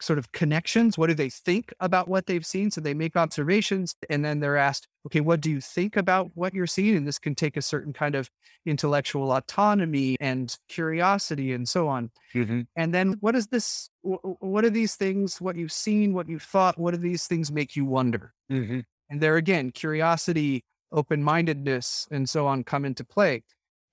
sort 0.00 0.18
of 0.18 0.32
connections. 0.32 0.96
What 0.98 1.08
do 1.08 1.14
they 1.14 1.30
think 1.30 1.72
about 1.80 2.08
what 2.08 2.26
they've 2.26 2.44
seen? 2.46 2.70
So 2.70 2.80
they 2.80 2.94
make 2.94 3.16
observations 3.16 3.94
and 4.10 4.24
then 4.24 4.40
they're 4.40 4.56
asked, 4.56 4.86
okay, 5.06 5.20
what 5.20 5.40
do 5.40 5.50
you 5.50 5.60
think 5.60 5.96
about 5.96 6.30
what 6.34 6.54
you're 6.54 6.66
seeing? 6.66 6.96
And 6.96 7.06
this 7.06 7.18
can 7.18 7.34
take 7.34 7.56
a 7.56 7.62
certain 7.62 7.92
kind 7.92 8.14
of 8.14 8.30
intellectual 8.66 9.32
autonomy 9.32 10.16
and 10.20 10.56
curiosity 10.68 11.52
and 11.52 11.68
so 11.68 11.88
on. 11.88 12.10
Mhm. 12.34 12.66
And 12.76 12.94
then 12.94 13.14
what 13.20 13.34
is 13.34 13.48
this? 13.48 13.90
wh- 14.04 14.20
wh- 14.22 14.42
What 14.42 14.64
are 14.64 14.70
these 14.70 14.96
things? 14.96 15.40
What 15.40 15.56
you've 15.56 15.72
seen, 15.72 16.14
what 16.14 16.28
you've 16.28 16.42
thought, 16.42 16.78
what 16.78 16.92
do 16.92 16.98
these 16.98 17.26
things 17.26 17.50
make 17.52 17.76
you 17.76 17.84
wonder? 17.84 18.34
Mhm. 18.50 18.84
And 19.10 19.20
there 19.20 19.36
again, 19.36 19.70
curiosity, 19.70 20.64
open 20.92 21.22
mindedness, 21.22 22.06
and 22.10 22.28
so 22.28 22.46
on 22.46 22.64
come 22.64 22.84
into 22.84 23.04
play. 23.04 23.42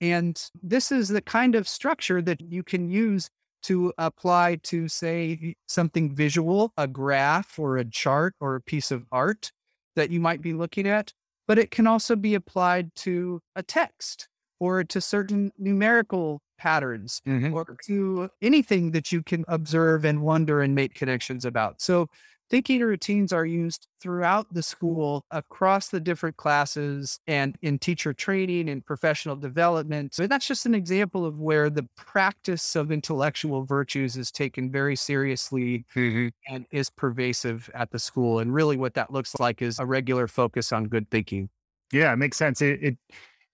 And 0.02 0.42
this 0.62 0.92
is 0.92 1.08
the 1.10 1.22
kind 1.22 1.56
of 1.56 1.68
structure 1.68 2.22
that 2.22 2.42
you 2.42 2.64
can 2.64 2.90
use 2.90 3.30
to 3.66 3.94
apply 3.98 4.58
to, 4.64 4.88
say, 4.88 5.56
something 5.68 6.16
visual, 6.16 6.74
a 6.78 6.88
graph 6.88 7.60
or 7.60 7.78
a 7.78 7.86
chart 7.86 8.36
or 8.40 8.56
a 8.56 8.62
piece 8.62 8.92
of 8.92 9.06
art 9.12 9.52
that 9.96 10.10
you 10.12 10.20
might 10.20 10.42
be 10.42 10.54
looking 10.54 10.88
at. 10.88 11.14
But 11.48 11.60
it 11.60 11.72
can 11.72 11.88
also 11.88 12.16
be 12.16 12.36
applied 12.36 12.94
to 12.98 13.42
a 13.56 13.64
text 13.64 14.28
or 14.60 14.84
to 14.86 15.02
certain 15.02 15.52
numerical 15.58 16.42
patterns 16.58 17.22
Mhm. 17.26 17.52
or 17.52 17.78
to 17.86 18.30
anything 18.42 18.92
that 18.92 19.12
you 19.12 19.22
can 19.24 19.46
observe 19.48 20.06
and 20.06 20.22
wonder 20.22 20.62
and 20.62 20.74
make 20.76 20.96
connections 20.96 21.46
about. 21.46 21.82
So 21.82 22.08
thinking 22.50 22.82
routines 22.82 23.34
are 23.34 23.46
used 23.46 23.88
throughout 24.02 24.54
the 24.54 24.62
school 24.62 25.26
across 25.32 25.90
the 25.90 26.00
different 26.00 26.38
classes 26.38 27.20
and 27.28 27.58
in 27.62 27.80
teacher 27.80 28.14
training 28.14 28.70
and 28.70 28.86
professional 28.86 29.36
development. 29.36 30.14
So 30.14 30.28
that's 30.28 30.48
just 30.48 30.66
an 30.66 30.76
example 30.76 31.26
of 31.26 31.40
where 31.40 31.70
the 31.70 31.88
practice 31.98 32.76
of 32.76 32.92
intellectual 32.92 33.64
virtues 33.66 34.16
is 34.16 34.32
taken 34.32 34.72
very 34.72 34.96
seriously 34.96 35.86
Mm-hmm. 35.96 36.28
and 36.54 36.66
is 36.72 36.90
pervasive 36.90 37.70
at 37.74 37.92
the 37.92 38.00
school. 38.00 38.40
And 38.40 38.54
really, 38.54 38.78
what 38.78 38.94
that 38.96 39.12
looks 39.12 39.34
like 39.40 39.62
is 39.62 39.80
a 39.80 39.86
regular 39.86 40.28
focus 40.28 40.72
on 40.72 40.86
good 40.86 41.10
thinking. 41.10 41.50
Yeah, 41.92 42.14
it 42.14 42.18
makes 42.18 42.38
sense. 42.38 42.62
It, 42.62 42.84
it 42.84 42.98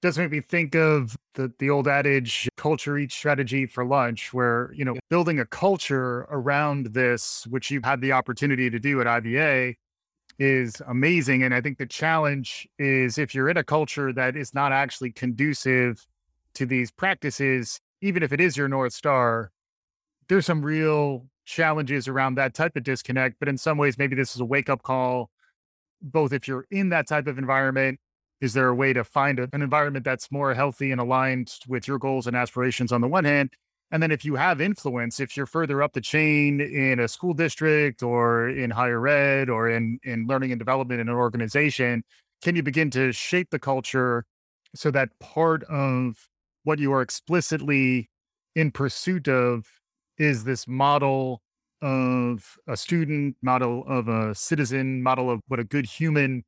does 0.02 0.18
make 0.18 0.32
me 0.32 0.42
think 0.42 0.76
of 0.76 1.16
the 1.36 1.52
the 1.60 1.70
old 1.70 1.88
adage, 1.88 2.50
culture 2.58 2.98
eats 2.98 3.16
strategy 3.16 3.66
for 3.66 3.86
lunch, 3.86 4.34
where, 4.34 4.72
you 4.74 4.84
know, 4.84 4.96
building 5.10 5.40
a 5.40 5.46
culture 5.46 6.26
around 6.30 6.88
this, 6.88 7.46
which 7.48 7.70
you've 7.70 7.86
had 7.86 8.02
the 8.02 8.12
opportunity 8.12 8.70
to 8.70 8.80
do 8.80 9.00
at 9.00 9.08
IVA, 9.08 9.76
is 10.40 10.82
amazing. 10.88 11.44
And 11.44 11.54
I 11.54 11.62
think 11.62 11.78
the 11.78 11.86
challenge 11.86 12.68
is 12.80 13.18
if 13.18 13.36
you're 13.36 13.50
in 13.50 13.58
a 13.58 13.64
culture 13.64 14.12
that 14.14 14.36
is 14.36 14.54
not 14.54 14.72
actually 14.72 15.12
conducive 15.12 16.06
to 16.56 16.66
these 16.66 16.92
practices, 16.92 17.80
even 18.02 18.24
if 18.24 18.34
it 18.34 18.42
is 18.42 18.58
your 18.58 18.68
North 18.68 18.94
Star, 18.94 19.52
there's 20.30 20.48
some 20.48 20.64
real 20.64 21.28
challenges 21.46 22.08
around 22.08 22.36
that 22.36 22.54
type 22.56 22.76
of 22.76 22.84
disconnect. 22.84 23.36
But 23.40 23.50
in 23.50 23.58
some 23.58 23.78
ways, 23.78 23.98
maybe 23.98 24.16
this 24.16 24.34
is 24.34 24.42
a 24.42 24.46
wake 24.46 24.70
up 24.70 24.82
call, 24.82 25.30
both 26.02 26.34
if 26.34 26.48
you're 26.48 26.66
in 26.72 26.90
that 26.90 27.08
type 27.08 27.28
of 27.28 27.38
environment 27.38 28.00
is 28.42 28.54
there 28.54 28.68
a 28.68 28.76
way 28.76 28.92
to 28.92 29.04
find 29.04 29.40
a, 29.40 29.48
an 29.54 29.62
environment 29.62 30.04
that's 30.04 30.32
more 30.32 30.54
healthy 30.54 30.92
and 30.92 31.00
aligned 31.00 31.54
with 31.68 31.88
your 31.88 32.00
goals 32.00 32.28
and 32.28 32.36
aspirations 32.36 32.92
on 32.92 33.02
the 33.02 33.08
one 33.08 33.24
hand? 33.24 33.52
And 33.92 34.02
then 34.02 34.12
if 34.12 34.26
you 34.26 34.36
have 34.36 34.62
influence, 34.62 35.20
if 35.20 35.38
you're 35.38 35.46
further 35.46 35.84
up 35.84 35.94
the 35.94 36.02
chain 36.02 36.62
in 36.62 37.00
a 37.00 37.08
school 37.08 37.34
district 37.34 38.02
or 38.02 38.50
in 38.50 38.72
higher 38.72 39.06
ed 39.08 39.50
or 39.50 39.70
in, 39.70 40.00
in 40.04 40.26
learning 40.28 40.52
and 40.52 40.60
development 40.60 41.02
in 41.02 41.10
an 41.10 41.16
organization, 41.16 42.04
can 42.42 42.56
you 42.56 42.64
begin 42.64 42.90
to 42.92 43.12
shape 43.12 43.50
the 43.52 43.60
culture 43.60 44.26
so 44.74 44.90
that 44.92 45.10
part 45.20 45.64
of 45.66 46.16
what 46.64 46.80
you 46.80 46.94
are 46.94 47.02
explicitly 47.02 48.10
in 48.56 48.72
pursuit 48.72 49.28
of 49.28 49.68
is 50.18 50.44
this 50.44 50.68
model 50.68 51.42
of 51.82 52.58
a 52.68 52.78
student, 52.78 53.36
model 53.42 53.84
of 53.88 54.08
a 54.08 54.34
citizen, 54.36 55.02
model 55.02 55.30
of 55.30 55.42
what 55.48 55.60
a 55.60 55.64
good 55.64 55.86
human 55.86 56.44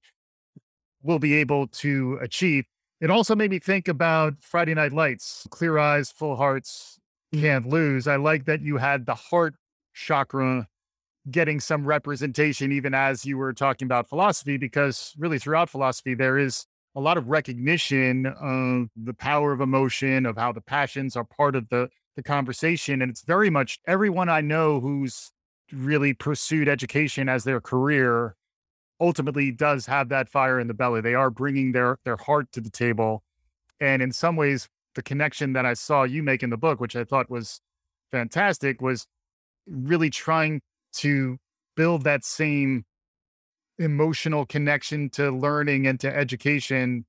will 1.04 1.20
be 1.20 1.34
able 1.36 1.68
to 1.68 2.18
achieve. 2.22 2.66
It 3.02 3.12
also 3.12 3.36
made 3.36 3.52
me 3.52 3.60
think 3.60 3.88
about 3.88 4.36
Friday 4.42 4.74
Night 4.74 4.94
Lights, 4.94 5.46
clear 5.52 5.78
eyes, 5.78 6.10
full 6.10 6.38
hearts, 6.38 7.00
mm. 7.34 7.42
can't 7.42 7.68
lose. 7.68 8.08
I 8.08 8.16
like 8.16 8.46
that 8.46 8.62
you 8.62 8.78
had 8.78 9.06
the 9.06 9.16
heart 9.16 9.56
chakra 9.94 10.68
getting 11.30 11.60
some 11.60 11.86
representation, 11.86 12.72
even 12.72 12.94
as 12.94 13.26
you 13.26 13.38
were 13.38 13.54
talking 13.54 13.86
about 13.86 14.10
philosophy, 14.10 14.58
because 14.58 15.14
really 15.18 15.40
throughout 15.40 15.70
philosophy, 15.70 16.16
there 16.16 16.38
is 16.38 16.66
a 16.96 17.02
lot 17.02 17.18
of 17.18 17.28
recognition 17.28 18.26
of 18.26 18.88
the 18.96 19.14
power 19.14 19.52
of 19.52 19.62
emotion, 19.62 20.26
of 20.26 20.38
how 20.38 20.52
the 20.52 20.62
passions 20.62 21.16
are 21.16 21.24
part 21.24 21.56
of 21.56 21.70
the, 21.70 21.90
the 22.16 22.24
conversation. 22.24 23.02
And 23.02 23.10
it's 23.10 23.24
very 23.24 23.50
much 23.50 23.80
everyone 23.88 24.30
I 24.30 24.42
know 24.42 24.80
who's 24.80 25.32
really 25.72 26.14
pursued 26.14 26.68
education 26.68 27.30
as 27.30 27.44
their 27.44 27.62
career 27.62 28.36
ultimately 29.04 29.52
does 29.52 29.86
have 29.88 30.08
that 30.10 30.30
fire 30.30 30.60
in 30.60 30.68
the 30.68 30.74
belly. 30.74 31.02
They 31.02 31.14
are 31.14 31.30
bringing 31.30 31.74
their 31.74 31.98
their 32.06 32.16
heart 32.16 32.52
to 32.54 32.62
the 32.62 32.70
table, 32.70 33.22
and 33.82 34.02
in 34.02 34.14
some 34.14 34.38
ways, 34.38 34.70
the 34.96 35.04
connection 35.04 35.54
that 35.54 35.66
I 35.66 35.74
saw 35.74 36.04
you 36.04 36.24
make 36.24 36.42
in 36.42 36.50
the 36.50 36.58
book, 36.58 36.80
which 36.80 36.96
I 36.96 37.04
thought 37.04 37.30
was 37.30 37.60
fantastic, 38.12 38.82
was 38.82 39.06
really 39.68 40.10
trying 40.10 40.62
to 40.94 41.38
build 41.76 42.04
that 42.06 42.24
same 42.24 42.86
emotional 43.78 44.46
connection 44.46 45.10
to 45.10 45.32
learning 45.32 45.86
and 45.86 46.00
to 46.00 46.16
education 46.16 47.06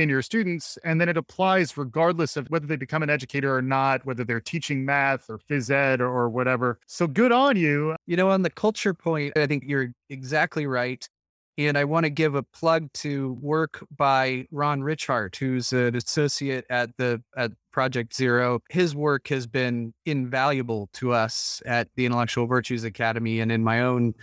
in 0.00 0.08
your 0.08 0.22
students. 0.22 0.78
And 0.84 1.00
then 1.00 1.08
it 1.08 1.16
applies 1.16 1.76
regardless 1.76 2.36
of 2.36 2.48
whether 2.48 2.66
they 2.66 2.76
become 2.76 3.02
an 3.02 3.10
educator 3.10 3.54
or 3.54 3.62
not, 3.62 4.04
whether 4.04 4.24
they're 4.24 4.40
teaching 4.40 4.84
math 4.84 5.28
or 5.28 5.38
phys 5.38 5.70
ed 5.70 6.00
or, 6.00 6.28
whatever. 6.28 6.78
So 6.86 7.06
good 7.06 7.32
on 7.32 7.56
you. 7.56 7.96
You 8.06 8.16
know, 8.16 8.30
on 8.30 8.42
the 8.42 8.50
culture 8.50 8.94
point, 8.94 9.36
I 9.36 9.46
think 9.46 9.64
you're 9.66 9.92
exactly 10.08 10.66
right. 10.66 11.08
And 11.58 11.76
I 11.76 11.84
want 11.84 12.04
to 12.04 12.10
give 12.10 12.34
a 12.34 12.42
plug 12.42 12.90
to 12.94 13.36
work 13.40 13.84
by 13.96 14.46
Ron 14.50 14.82
Ritchhart, 14.82 15.36
who's 15.36 15.72
an 15.72 15.94
associate 15.96 16.64
at 16.70 16.96
the 16.96 17.22
at 17.36 17.52
Project 17.72 18.14
Zero. 18.14 18.60
His 18.70 18.94
work 18.94 19.28
has 19.28 19.46
been 19.46 19.92
invaluable 20.06 20.88
to 20.94 21.12
us 21.12 21.62
at 21.66 21.88
the 21.96 22.06
Intellectual 22.06 22.46
Virtues 22.46 22.84
Academy 22.84 23.40
and 23.40 23.52
in 23.52 23.62
my 23.62 23.82
own 23.82 24.14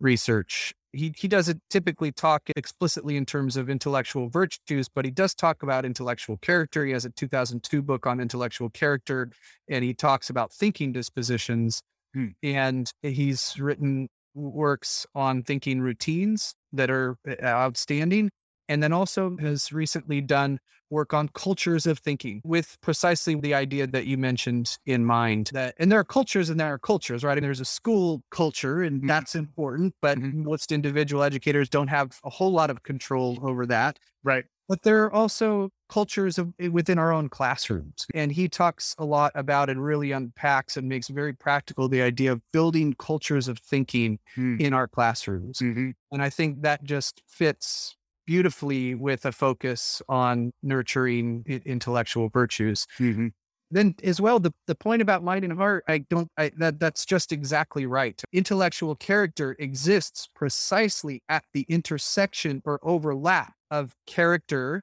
research. 0.00 0.74
He 0.94 1.12
he 1.16 1.28
doesn't 1.28 1.60
typically 1.70 2.12
talk 2.12 2.42
explicitly 2.56 3.16
in 3.16 3.26
terms 3.26 3.56
of 3.56 3.68
intellectual 3.68 4.28
virtues, 4.28 4.88
but 4.88 5.04
he 5.04 5.10
does 5.10 5.34
talk 5.34 5.62
about 5.62 5.84
intellectual 5.84 6.36
character. 6.38 6.84
He 6.84 6.92
has 6.92 7.04
a 7.04 7.10
2002 7.10 7.82
book 7.82 8.06
on 8.06 8.20
intellectual 8.20 8.70
character, 8.70 9.30
and 9.68 9.84
he 9.84 9.94
talks 9.94 10.30
about 10.30 10.52
thinking 10.52 10.92
dispositions. 10.92 11.82
Hmm. 12.14 12.28
And 12.42 12.90
he's 13.02 13.58
written 13.58 14.08
works 14.34 15.06
on 15.14 15.42
thinking 15.42 15.80
routines 15.80 16.54
that 16.72 16.90
are 16.90 17.16
uh, 17.28 17.44
outstanding. 17.44 18.30
And 18.68 18.82
then 18.82 18.92
also 18.92 19.36
has 19.38 19.72
recently 19.72 20.20
done 20.20 20.58
work 20.90 21.12
on 21.14 21.28
cultures 21.28 21.86
of 21.86 21.98
thinking 21.98 22.40
with 22.44 22.76
precisely 22.80 23.34
the 23.34 23.54
idea 23.54 23.86
that 23.86 24.06
you 24.06 24.16
mentioned 24.18 24.78
in 24.86 25.04
mind 25.04 25.50
that, 25.52 25.74
and 25.78 25.90
there 25.90 25.98
are 25.98 26.04
cultures 26.04 26.50
and 26.50 26.60
there 26.60 26.72
are 26.72 26.78
cultures, 26.78 27.24
right? 27.24 27.36
And 27.36 27.44
there's 27.44 27.60
a 27.60 27.64
school 27.64 28.22
culture 28.30 28.82
and 28.82 29.02
Mhm. 29.02 29.08
that's 29.08 29.34
important, 29.34 29.94
but 30.00 30.18
Mhm. 30.18 30.32
most 30.32 30.72
individual 30.72 31.22
educators 31.22 31.68
don't 31.68 31.88
have 31.88 32.20
a 32.24 32.30
whole 32.30 32.52
lot 32.52 32.70
of 32.70 32.82
control 32.84 33.38
over 33.42 33.66
that. 33.66 33.98
Right. 34.24 34.46
But 34.68 34.82
there 34.82 35.04
are 35.04 35.12
also 35.12 35.70
cultures 35.90 36.38
of, 36.38 36.54
eh, 36.58 36.68
within 36.68 36.98
our 36.98 37.12
own 37.12 37.28
classrooms. 37.28 38.06
And 38.14 38.32
he 38.32 38.48
talks 38.48 38.94
a 38.98 39.04
lot 39.04 39.32
about 39.34 39.68
and 39.70 39.84
really 39.84 40.12
unpacks 40.12 40.76
and 40.76 40.88
makes 40.88 41.08
very 41.08 41.34
practical 41.34 41.88
the 41.88 42.02
idea 42.02 42.32
of 42.32 42.42
building 42.52 42.94
cultures 42.94 43.48
of 43.48 43.58
thinking 43.58 44.18
Hmm. 44.36 44.58
in 44.58 44.72
our 44.72 44.88
classrooms. 44.88 45.62
Mhm. 45.62 45.94
And 46.12 46.22
I 46.22 46.30
think 46.30 46.62
that 46.62 46.84
just 46.84 47.22
fits 47.26 47.96
beautifully 48.26 48.94
with 48.94 49.24
a 49.26 49.32
focus 49.32 50.02
on 50.08 50.52
nurturing 50.62 51.44
intellectual 51.46 52.28
virtues. 52.28 52.86
Mhm. 52.98 53.32
Then 53.70 53.94
as 54.04 54.20
well, 54.20 54.38
the, 54.40 54.52
the 54.66 54.74
point 54.74 55.02
about 55.02 55.24
mind 55.24 55.44
and 55.44 55.52
heart, 55.54 55.84
I 55.88 55.98
don't 55.98 56.28
I 56.38 56.50
that 56.58 56.78
that's 56.80 57.04
just 57.06 57.32
exactly 57.32 57.86
right. 57.86 58.22
Intellectual 58.32 58.94
character 58.96 59.56
exists 59.58 60.28
precisely 60.34 61.22
at 61.28 61.44
the 61.54 61.66
intersection 61.68 62.62
or 62.64 62.78
overlap 62.82 63.54
of 63.70 63.94
character, 64.06 64.82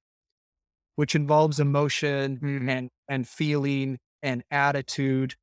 which 0.95 1.15
involves 1.15 1.59
emotion 1.59 2.39
Mhm. 2.39 2.69
and 2.69 2.89
and 3.09 3.27
feeling 3.27 3.99
and 4.23 4.43
attitude. 4.51 5.35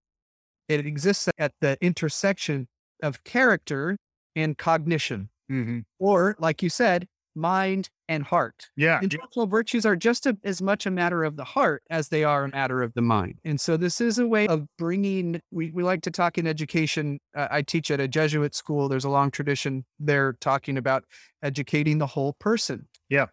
It 0.68 0.86
exists 0.86 1.28
at 1.38 1.52
the 1.60 1.78
intersection 1.82 2.68
of 3.02 3.24
character 3.24 3.98
and 4.36 4.58
cognition, 4.58 5.30
Mhm. 5.50 5.84
or 5.98 6.36
like 6.38 6.62
you 6.62 6.70
said, 6.70 7.08
mind 7.34 7.88
and 8.08 8.24
heart. 8.24 8.68
Yeah. 8.76 9.00
Intellectual 9.02 9.46
virtues 9.46 9.84
are 9.86 9.96
just 9.96 10.26
a, 10.26 10.36
as 10.44 10.60
much 10.62 10.86
a 10.86 10.90
matter 10.90 11.24
of 11.24 11.36
the 11.36 11.44
heart 11.44 11.82
as 11.90 12.08
they 12.08 12.24
are 12.24 12.44
a 12.44 12.48
matter 12.48 12.82
of 12.82 12.94
the 12.94 13.02
mind. 13.02 13.38
And 13.44 13.60
so 13.60 13.76
this 13.76 14.00
is 14.00 14.18
a 14.18 14.26
way 14.26 14.48
of 14.48 14.66
bringing, 14.78 15.40
we, 15.50 15.70
we 15.70 15.82
like 15.82 16.02
to 16.02 16.10
talk 16.10 16.38
in 16.38 16.46
education. 16.46 17.20
Uh, 17.36 17.48
I 17.50 17.62
teach 17.62 17.90
at 17.90 18.00
a 18.00 18.08
Jesuit 18.08 18.54
school. 18.54 18.88
There's 18.88 19.04
a 19.04 19.10
long 19.10 19.30
tradition 19.30 19.84
there 20.00 20.34
talking 20.40 20.76
about 20.76 21.04
educating 21.42 21.98
the 21.98 22.06
whole 22.06 22.34
person. 22.40 22.88
Yeah. 23.08 23.26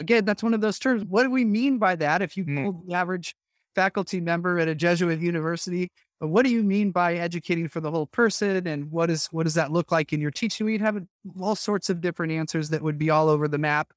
Again, 0.00 0.24
that's 0.24 0.42
one 0.42 0.54
of 0.54 0.60
those 0.60 0.78
terms. 0.78 1.04
What 1.06 1.22
do 1.22 1.30
we 1.30 1.44
mean 1.44 1.78
by 1.78 1.96
that? 1.96 2.22
If 2.22 2.36
you 2.36 2.44
Mm. 2.44 2.86
the 2.88 2.94
average 2.94 3.34
faculty 3.74 4.20
member 4.20 4.58
at 4.58 4.68
a 4.68 4.74
Jesuit 4.74 5.20
university, 5.20 5.90
but 6.22 6.28
what 6.28 6.44
do 6.46 6.52
you 6.52 6.62
mean 6.62 6.92
by 6.92 7.14
educating 7.16 7.66
for 7.66 7.80
the 7.80 7.90
whole 7.90 8.06
person? 8.06 8.64
And 8.68 8.92
what 8.92 9.10
is 9.10 9.26
what 9.32 9.42
does 9.42 9.54
that 9.54 9.72
look 9.72 9.90
like 9.90 10.12
in 10.12 10.20
your 10.20 10.30
teaching? 10.30 10.66
We'd 10.66 10.80
have 10.80 11.02
all 11.40 11.56
sorts 11.56 11.90
of 11.90 12.00
different 12.00 12.30
answers 12.30 12.68
that 12.68 12.80
would 12.80 12.96
be 12.96 13.10
all 13.10 13.28
over 13.28 13.48
the 13.48 13.58
map. 13.58 13.92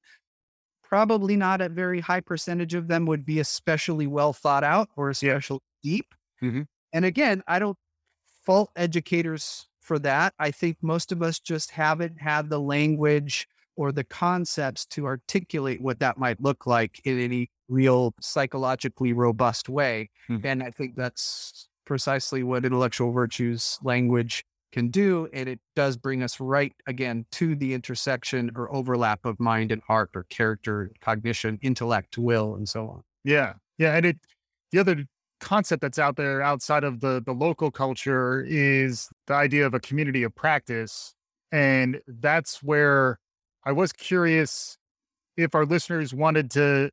Probably 0.82 1.36
not 1.36 1.60
a 1.60 1.68
very 1.68 2.00
high 2.00 2.18
percentage 2.18 2.74
of 2.74 2.88
them 2.88 3.06
would 3.06 3.24
be 3.24 3.38
especially 3.38 4.08
well 4.08 4.32
thought 4.32 4.64
out 4.64 4.88
or 4.96 5.08
especially 5.08 5.60
deep. 5.84 6.16
Mhm. 6.42 6.66
And 6.92 7.04
again, 7.04 7.44
I 7.46 7.60
don't 7.60 7.78
fault 8.44 8.72
educators 8.74 9.68
for 9.78 10.00
that. 10.00 10.34
I 10.40 10.50
think 10.50 10.78
most 10.82 11.12
of 11.12 11.22
us 11.22 11.38
just 11.38 11.70
haven't 11.70 12.20
had 12.20 12.50
the 12.50 12.58
language 12.60 13.46
or 13.76 13.92
the 13.92 14.02
concepts 14.02 14.84
to 14.86 15.06
articulate 15.06 15.80
what 15.80 16.00
that 16.00 16.18
might 16.18 16.40
look 16.40 16.66
like 16.66 17.00
in 17.04 17.20
any 17.20 17.52
real 17.68 18.14
psychologically 18.20 19.12
robust 19.12 19.68
way. 19.68 20.10
Mhm. 20.28 20.44
And 20.44 20.62
I 20.64 20.72
think 20.72 20.96
that's 20.96 21.68
precisely 21.86 22.42
what 22.42 22.64
intellectual 22.64 23.12
virtues 23.12 23.78
language 23.82 24.44
can 24.72 24.88
do. 24.88 25.28
And 25.32 25.48
it 25.48 25.60
does 25.74 25.96
bring 25.96 26.22
us 26.22 26.38
right 26.38 26.74
again 26.86 27.24
to 27.32 27.54
the 27.54 27.72
intersection 27.72 28.50
or 28.54 28.74
overlap 28.74 29.24
of 29.24 29.40
mind 29.40 29.72
and 29.72 29.82
heart 29.82 30.10
or 30.14 30.24
character, 30.24 30.92
cognition, 31.00 31.58
intellect, 31.62 32.18
will, 32.18 32.54
and 32.54 32.68
so 32.68 32.88
on. 32.88 33.02
Yeah. 33.24 33.54
Yeah. 33.78 33.96
And 33.96 34.04
it, 34.04 34.18
the 34.72 34.78
other 34.78 35.04
concept 35.40 35.82
that's 35.82 35.98
out 35.98 36.16
there 36.16 36.42
outside 36.42 36.84
of 36.84 37.00
the, 37.00 37.22
the 37.24 37.32
local 37.32 37.70
culture 37.70 38.44
is 38.46 39.08
the 39.26 39.34
idea 39.34 39.66
of 39.66 39.74
a 39.74 39.80
community 39.80 40.22
of 40.22 40.34
practice. 40.34 41.14
And 41.52 42.00
that's 42.06 42.62
where 42.62 43.18
I 43.64 43.72
was 43.72 43.92
curious 43.92 44.76
if 45.36 45.54
our 45.54 45.64
listeners 45.64 46.12
wanted 46.12 46.50
to 46.52 46.90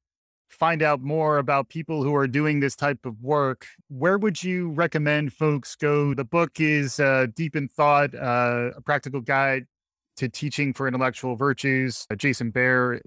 find 0.53 0.81
out 0.81 1.01
more 1.01 1.37
about 1.37 1.69
people 1.69 2.03
who 2.03 2.15
are 2.15 2.27
doing 2.27 2.59
this 2.59 2.75
type 2.75 3.05
of 3.05 3.21
work, 3.21 3.67
where 3.89 4.17
would 4.17 4.43
you 4.43 4.69
recommend 4.71 5.33
folks 5.33 5.75
go? 5.75 6.13
The 6.13 6.23
book 6.23 6.59
is 6.59 6.99
uh, 6.99 7.27
Deep 7.35 7.55
in 7.55 7.67
Thought, 7.67 8.15
uh, 8.15 8.71
a 8.75 8.81
practical 8.81 9.21
guide 9.21 9.65
to 10.17 10.29
teaching 10.29 10.73
for 10.73 10.87
intellectual 10.87 11.35
virtues. 11.35 12.05
Uh, 12.09 12.15
Jason 12.15 12.51
Baehr, 12.51 12.99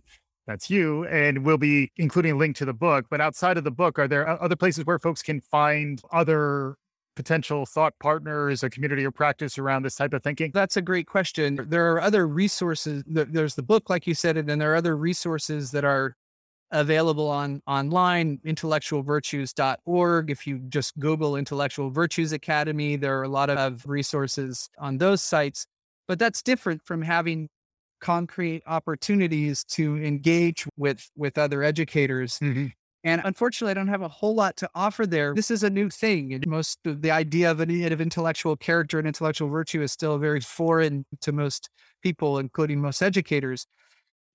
that's 0.47 0.69
you, 0.69 1.07
and 1.07 1.45
we'll 1.45 1.59
be 1.59 1.91
including 1.97 2.33
a 2.33 2.37
link 2.37 2.57
to 2.57 2.65
the 2.65 2.75
book. 2.75 3.07
But 3.11 3.21
outside 3.21 3.57
of 3.57 3.65
the 3.65 3.71
book, 3.71 3.99
are 3.99 4.09
there 4.09 4.29
other 4.29 4.57
places 4.57 4.85
where 4.85 4.99
folks 4.99 5.23
can 5.23 5.41
find 5.41 6.03
other 6.13 6.77
potential 7.15 7.65
thought 7.65 7.95
partners, 8.01 8.63
a 8.63 8.69
community 8.69 9.05
or 9.05 9.11
practice 9.11 9.57
around 9.57 9.85
this 9.85 9.95
type 9.95 10.13
of 10.13 10.23
thinking? 10.23 10.51
That's 10.53 10.77
a 10.77 10.83
great 10.83 11.07
question. 11.07 11.67
There 11.69 11.93
are 11.93 12.01
other 12.01 12.27
resources. 12.29 13.03
There's 13.07 13.55
the 13.55 13.63
book, 13.63 13.89
like 13.89 14.07
you 14.07 14.15
said, 14.15 14.37
and 14.37 14.49
then 14.49 14.59
there 14.59 14.73
are 14.73 14.77
other 14.77 14.97
resources 14.97 15.71
that 15.71 15.85
are 15.85 16.17
available 16.77 17.29
on 17.29 17.63
online 17.67 18.39
intellectualvirtues.org 18.45 20.31
if 20.31 20.47
you 20.47 20.59
just 20.69 20.99
google 20.99 21.37
intellectual 21.37 21.91
virtues 21.91 22.33
academy 22.33 22.97
there 22.97 23.19
are 23.19 23.23
a 23.23 23.29
lot 23.29 23.49
of 23.49 23.83
resources 23.87 24.69
on 24.79 24.99
those 24.99 25.23
sites. 25.23 25.67
But 26.07 26.19
that's 26.19 26.43
different 26.43 26.83
from 26.85 27.03
having 27.03 27.49
concrete 28.01 28.63
opportunities 28.67 29.65
to 29.65 29.97
engage 29.97 30.67
with 30.77 31.11
with 31.17 31.39
other 31.39 31.63
educators. 31.63 32.39
Mm-hmm. 32.41 32.67
and 33.05 33.23
unfortunately 33.25 33.71
i 33.71 33.75
don't 33.75 33.89
have 33.89 34.03
a 34.03 34.09
whole 34.09 34.35
lot 34.35 34.57
to 34.59 34.69
offer 34.75 35.07
there. 35.07 35.35
This 35.35 35.51
is 35.51 35.63
a 35.63 35.71
new 35.71 35.89
thing 35.89 36.35
and 36.35 36.47
most 36.47 36.79
of 36.85 37.01
the 37.01 37.11
idea 37.11 37.51
of 37.51 37.61
an 37.61 37.71
of 37.93 38.01
intellectual 38.01 38.55
character 38.57 38.99
and 38.99 39.09
intellectual 39.09 39.49
virtue 39.49 39.81
is 39.81 39.93
still 39.93 40.19
very 40.19 40.41
foreign 40.41 41.07
to 41.23 41.33
most 41.33 41.71
people 42.03 42.39
including 42.39 42.81
most 42.81 43.03
educators. 43.03 43.67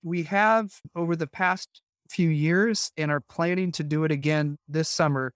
We 0.02 0.24
have 0.24 0.72
over 0.96 1.14
the 1.14 1.28
past 1.28 1.80
few 2.12 2.28
years 2.28 2.92
and 2.96 3.10
are 3.10 3.20
planning 3.20 3.72
to 3.72 3.82
do 3.82 4.04
it 4.04 4.12
again 4.12 4.58
this 4.68 4.88
summer. 4.88 5.32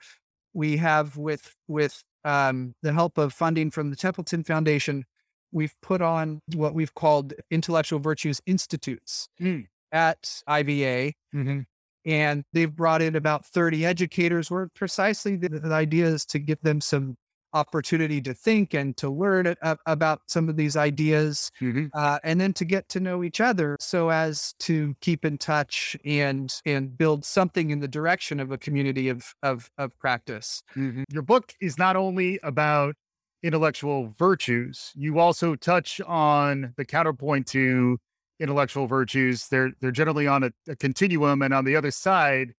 We 0.52 0.76
have 0.76 1.16
with 1.16 1.54
with 1.68 2.02
um, 2.24 2.74
the 2.82 2.92
help 2.92 3.18
of 3.18 3.32
funding 3.32 3.70
from 3.70 3.90
the 3.90 3.96
Templeton 3.96 4.44
Foundation, 4.44 5.04
we've 5.52 5.74
put 5.80 6.02
on 6.02 6.40
what 6.54 6.74
we've 6.74 6.94
called 6.94 7.32
intellectual 7.50 8.00
virtues 8.00 8.40
institutes 8.46 9.28
mm. 9.40 9.66
at 9.92 10.42
IVA. 10.48 11.12
Mm-hmm. 11.34 11.60
And 12.04 12.44
they've 12.52 12.74
brought 12.74 13.02
in 13.02 13.16
about 13.16 13.46
30 13.46 13.84
educators 13.84 14.50
where 14.50 14.68
precisely 14.74 15.36
the, 15.36 15.48
the 15.48 15.72
idea 15.72 16.06
is 16.06 16.24
to 16.26 16.38
give 16.38 16.60
them 16.62 16.80
some 16.80 17.16
opportunity 17.56 18.20
to 18.20 18.34
think 18.34 18.74
and 18.74 18.96
to 18.98 19.08
learn 19.08 19.46
a, 19.46 19.78
about 19.86 20.20
some 20.26 20.48
of 20.48 20.56
these 20.56 20.76
ideas 20.76 21.50
mm-hmm. 21.60 21.86
uh, 21.94 22.18
and 22.22 22.38
then 22.38 22.52
to 22.52 22.64
get 22.64 22.88
to 22.90 23.00
know 23.00 23.24
each 23.24 23.40
other 23.40 23.76
so 23.80 24.10
as 24.10 24.54
to 24.58 24.94
keep 25.00 25.24
in 25.24 25.38
touch 25.38 25.96
and 26.04 26.60
and 26.66 26.98
build 26.98 27.24
something 27.24 27.70
in 27.70 27.80
the 27.80 27.88
direction 27.88 28.38
of 28.38 28.52
a 28.52 28.58
community 28.58 29.08
of 29.08 29.34
of, 29.42 29.70
of 29.78 29.98
practice 29.98 30.62
mm-hmm. 30.76 31.04
your 31.10 31.22
book 31.22 31.54
is 31.60 31.78
not 31.78 31.96
only 31.96 32.38
about 32.42 32.94
intellectual 33.42 34.12
virtues 34.18 34.92
you 34.94 35.18
also 35.18 35.54
touch 35.54 36.00
on 36.06 36.74
the 36.76 36.84
counterpoint 36.84 37.46
to 37.46 37.96
intellectual 38.38 38.86
virtues 38.86 39.48
they're 39.48 39.72
they're 39.80 39.90
generally 39.90 40.26
on 40.26 40.42
a, 40.42 40.50
a 40.68 40.76
continuum 40.76 41.40
and 41.40 41.54
on 41.54 41.64
the 41.64 41.74
other 41.74 41.90
side 41.90 42.52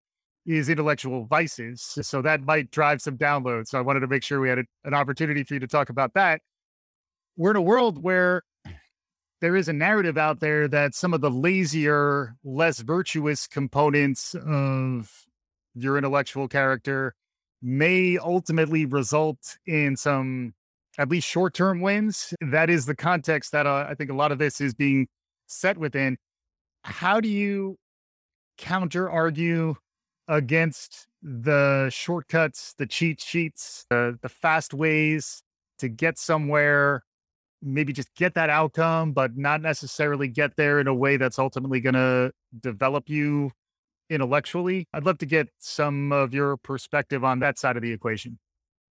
is 0.48 0.70
intellectual 0.70 1.26
vices. 1.26 1.82
So 2.02 2.22
that 2.22 2.42
might 2.42 2.72
drive 2.72 3.02
some 3.02 3.18
downloads. 3.18 3.68
So 3.68 3.78
I 3.78 3.82
wanted 3.82 4.00
to 4.00 4.08
make 4.08 4.24
sure 4.24 4.40
we 4.40 4.50
had 4.50 4.60
a, 4.60 4.64
an 4.86 4.94
opportunity 4.94 5.44
for 5.44 5.54
you 5.56 5.60
to 5.60 5.68
talk 5.68 5.90
about 5.90 6.14
that. 6.14 6.42
We're 7.36 7.52
in 7.52 7.58
a 7.58 7.62
world 7.62 8.02
where 8.02 8.44
there 9.42 9.56
is 9.56 9.68
a 9.68 9.74
narrative 9.74 10.18
out 10.18 10.40
there 10.40 10.68
that 10.70 10.96
some 10.96 11.14
of 11.14 11.22
the 11.22 11.30
lazier, 11.30 12.36
less 12.44 12.80
virtuous 12.80 13.46
components 13.46 14.34
of 14.36 15.12
your 15.76 15.98
intellectual 15.98 16.48
character 16.48 17.14
may 17.62 18.18
ultimately 18.18 18.86
result 18.86 19.58
in 19.66 19.96
some 19.98 20.54
at 20.98 21.10
least 21.10 21.28
short 21.28 21.54
term 21.54 21.82
wins. 21.82 22.34
That 22.42 22.70
is 22.70 22.86
the 22.86 22.96
context 22.96 23.52
that 23.52 23.68
uh, 23.68 23.86
I 23.88 23.96
think 23.96 24.10
a 24.10 24.16
lot 24.16 24.32
of 24.32 24.40
this 24.40 24.62
is 24.62 24.74
being 24.74 25.08
set 25.46 25.78
within. 25.78 26.18
How 26.84 27.20
do 27.20 27.28
you 27.28 27.78
counter 28.58 29.10
argue 29.10 29.76
against 30.28 31.08
the 31.22 31.90
shortcuts, 31.90 32.74
the 32.78 32.86
cheat 32.86 33.22
sheets, 33.22 33.86
the, 33.90 34.18
the 34.22 34.30
fast 34.30 34.74
ways 34.74 35.42
to 35.80 35.90
get 35.90 36.18
somewhere, 36.18 37.04
maybe 37.62 37.94
just 37.94 38.14
get 38.16 38.34
that 38.36 38.50
outcome, 38.50 39.14
but 39.14 39.38
not 39.38 39.62
necessarily 39.62 40.28
get 40.28 40.56
there 40.56 40.80
in 40.80 40.88
a 40.88 40.94
way 40.94 41.18
that's 41.18 41.40
ultimately 41.40 41.80
going 41.80 41.96
to 41.96 42.32
develop 42.62 43.10
you 43.10 43.52
intellectually. 44.10 44.88
I'd 44.94 45.06
love 45.06 45.18
to 45.20 45.26
get 45.26 45.50
some 45.60 46.12
of 46.12 46.34
your 46.34 46.58
perspective 46.58 47.24
on 47.24 47.40
that 47.40 47.58
side 47.58 47.76
of 47.76 47.84
the 47.84 47.92
equation. 47.92 48.40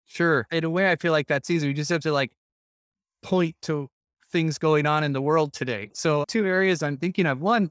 Sure. 0.07 0.47
In 0.51 0.65
a 0.65 0.71
way, 0.71 0.91
I 0.91 0.97
feel 0.97 1.13
like 1.13 1.27
that's 1.27 1.51
easy. 1.51 1.69
We 1.69 1.75
just 1.75 1.91
have 1.91 2.01
to 2.03 2.13
like 2.13 2.33
point 3.23 3.57
to 3.63 3.89
things 4.31 4.59
going 4.59 4.87
on 4.87 5.05
in 5.05 5.13
the 5.13 5.23
world 5.23 5.53
today. 5.53 5.91
So, 5.93 6.25
two 6.29 6.47
areas 6.47 6.83
I'm 6.83 6.97
thinking 6.97 7.27
of. 7.27 7.41
One, 7.41 7.71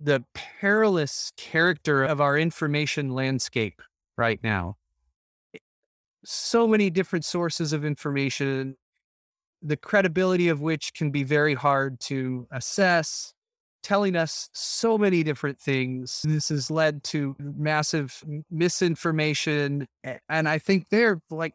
the 0.00 0.24
perilous 0.34 1.32
character 1.36 2.04
of 2.04 2.20
our 2.20 2.38
information 2.38 3.10
landscape 3.10 3.82
right 4.16 4.40
now. 4.42 4.76
So 6.24 6.68
many 6.68 6.90
different 6.90 7.24
sources 7.24 7.72
of 7.72 7.84
information, 7.84 8.76
the 9.62 9.76
credibility 9.76 10.48
of 10.48 10.60
which 10.60 10.94
can 10.94 11.10
be 11.10 11.24
very 11.24 11.54
hard 11.54 12.00
to 12.00 12.46
assess, 12.50 13.32
telling 13.82 14.16
us 14.16 14.50
so 14.52 14.98
many 14.98 15.22
different 15.22 15.60
things. 15.60 16.22
This 16.24 16.48
has 16.48 16.70
led 16.70 17.02
to 17.04 17.36
massive 17.38 18.22
misinformation. 18.50 19.86
And 20.28 20.48
I 20.48 20.58
think 20.58 20.88
they're 20.90 21.20
like, 21.30 21.54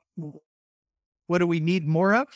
what 1.27 1.37
do 1.37 1.47
we 1.47 1.59
need 1.59 1.85
more 1.87 2.15
of? 2.15 2.27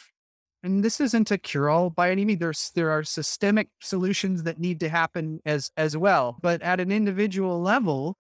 And 0.67 0.83
this 0.83 0.99
isn't 0.99 1.31
a 1.31 1.37
cure 1.37 1.69
all 1.69 1.89
by 1.89 2.11
any 2.11 2.25
means. 2.25 2.39
There's 2.39 2.71
there 2.75 2.91
are 2.91 3.03
systemic 3.03 3.69
solutions 3.81 4.43
that 4.43 4.59
need 4.59 4.79
to 4.81 4.89
happen 4.89 5.39
as 5.45 5.71
as 5.77 5.95
well. 5.95 6.37
But 6.41 6.61
at 6.61 6.79
an 6.79 6.91
individual 6.91 7.61
level, 7.61 8.17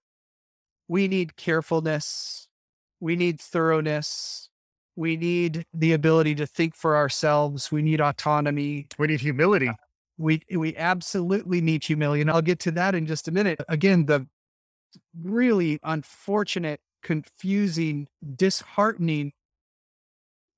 we 0.87 1.07
need 1.07 1.35
carefulness, 1.35 2.47
we 3.01 3.15
need 3.17 3.41
thoroughness, 3.41 4.49
we 4.95 5.17
need 5.17 5.65
the 5.73 5.91
ability 5.91 6.35
to 6.35 6.47
think 6.47 6.73
for 6.73 6.95
ourselves, 6.95 7.71
we 7.71 7.81
need 7.81 7.99
autonomy, 7.99 8.87
we 8.97 9.07
need 9.07 9.21
humility. 9.21 9.69
We 10.17 10.41
we 10.55 10.75
absolutely 10.77 11.61
need 11.61 11.83
humility. 11.83 12.21
And 12.21 12.31
I'll 12.31 12.41
get 12.41 12.59
to 12.61 12.71
that 12.71 12.95
in 12.95 13.05
just 13.05 13.27
a 13.27 13.31
minute. 13.31 13.59
Again, 13.67 14.05
the 14.05 14.25
really 15.21 15.79
unfortunate, 15.83 16.79
confusing, 17.03 18.07
disheartening 18.35 19.33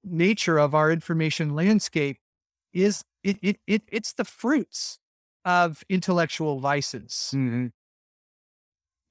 nature 0.03 0.57
of 0.57 0.73
our 0.73 0.91
information 0.91 1.55
landscape 1.55 2.17
is 2.73 3.03
it, 3.23 3.37
it, 3.41 3.57
it 3.67 3.83
it's 3.87 4.13
the 4.13 4.25
fruits 4.25 4.99
of 5.45 5.83
intellectual 5.89 6.59
vices. 6.59 7.31
Mm-hmm. 7.33 7.67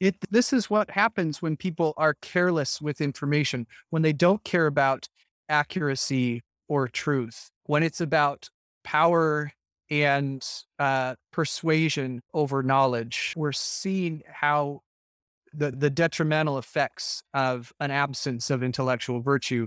It 0.00 0.16
this 0.30 0.52
is 0.52 0.70
what 0.70 0.90
happens 0.90 1.42
when 1.42 1.56
people 1.56 1.94
are 1.96 2.14
careless 2.14 2.80
with 2.80 3.00
information, 3.00 3.66
when 3.90 4.02
they 4.02 4.12
don't 4.12 4.44
care 4.44 4.66
about 4.66 5.08
accuracy 5.48 6.42
or 6.68 6.88
truth, 6.88 7.50
when 7.64 7.82
it's 7.82 8.00
about 8.00 8.48
power 8.84 9.52
and 9.90 10.46
uh, 10.78 11.14
persuasion 11.32 12.22
over 12.34 12.62
knowledge. 12.62 13.34
We're 13.36 13.52
seeing 13.52 14.22
how 14.30 14.82
the 15.52 15.70
the 15.72 15.90
detrimental 15.90 16.58
effects 16.58 17.22
of 17.34 17.72
an 17.80 17.90
absence 17.90 18.50
of 18.50 18.62
intellectual 18.62 19.20
virtue 19.20 19.66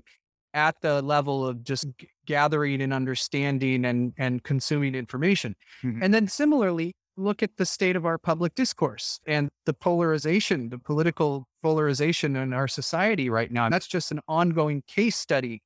at 0.53 0.75
the 0.81 1.01
level 1.01 1.45
of 1.45 1.63
just 1.63 1.85
g- 1.97 2.09
gathering 2.25 2.81
and 2.81 2.93
understanding 2.93 3.85
and 3.85 4.13
and 4.17 4.43
consuming 4.43 4.95
information. 4.95 5.55
Mm-hmm. 5.83 6.03
And 6.03 6.13
then 6.13 6.27
similarly, 6.27 6.93
look 7.17 7.43
at 7.43 7.57
the 7.57 7.65
state 7.65 7.95
of 7.95 8.05
our 8.05 8.17
public 8.17 8.55
discourse 8.55 9.19
and 9.27 9.49
the 9.65 9.73
polarization, 9.73 10.69
the 10.69 10.79
political 10.79 11.47
polarization 11.61 12.35
in 12.35 12.53
our 12.53 12.67
society 12.67 13.29
right 13.29 13.51
now. 13.51 13.65
And 13.65 13.73
that's 13.73 13.87
just 13.87 14.11
an 14.11 14.19
ongoing 14.27 14.83
case 14.87 15.15
study 15.15 15.61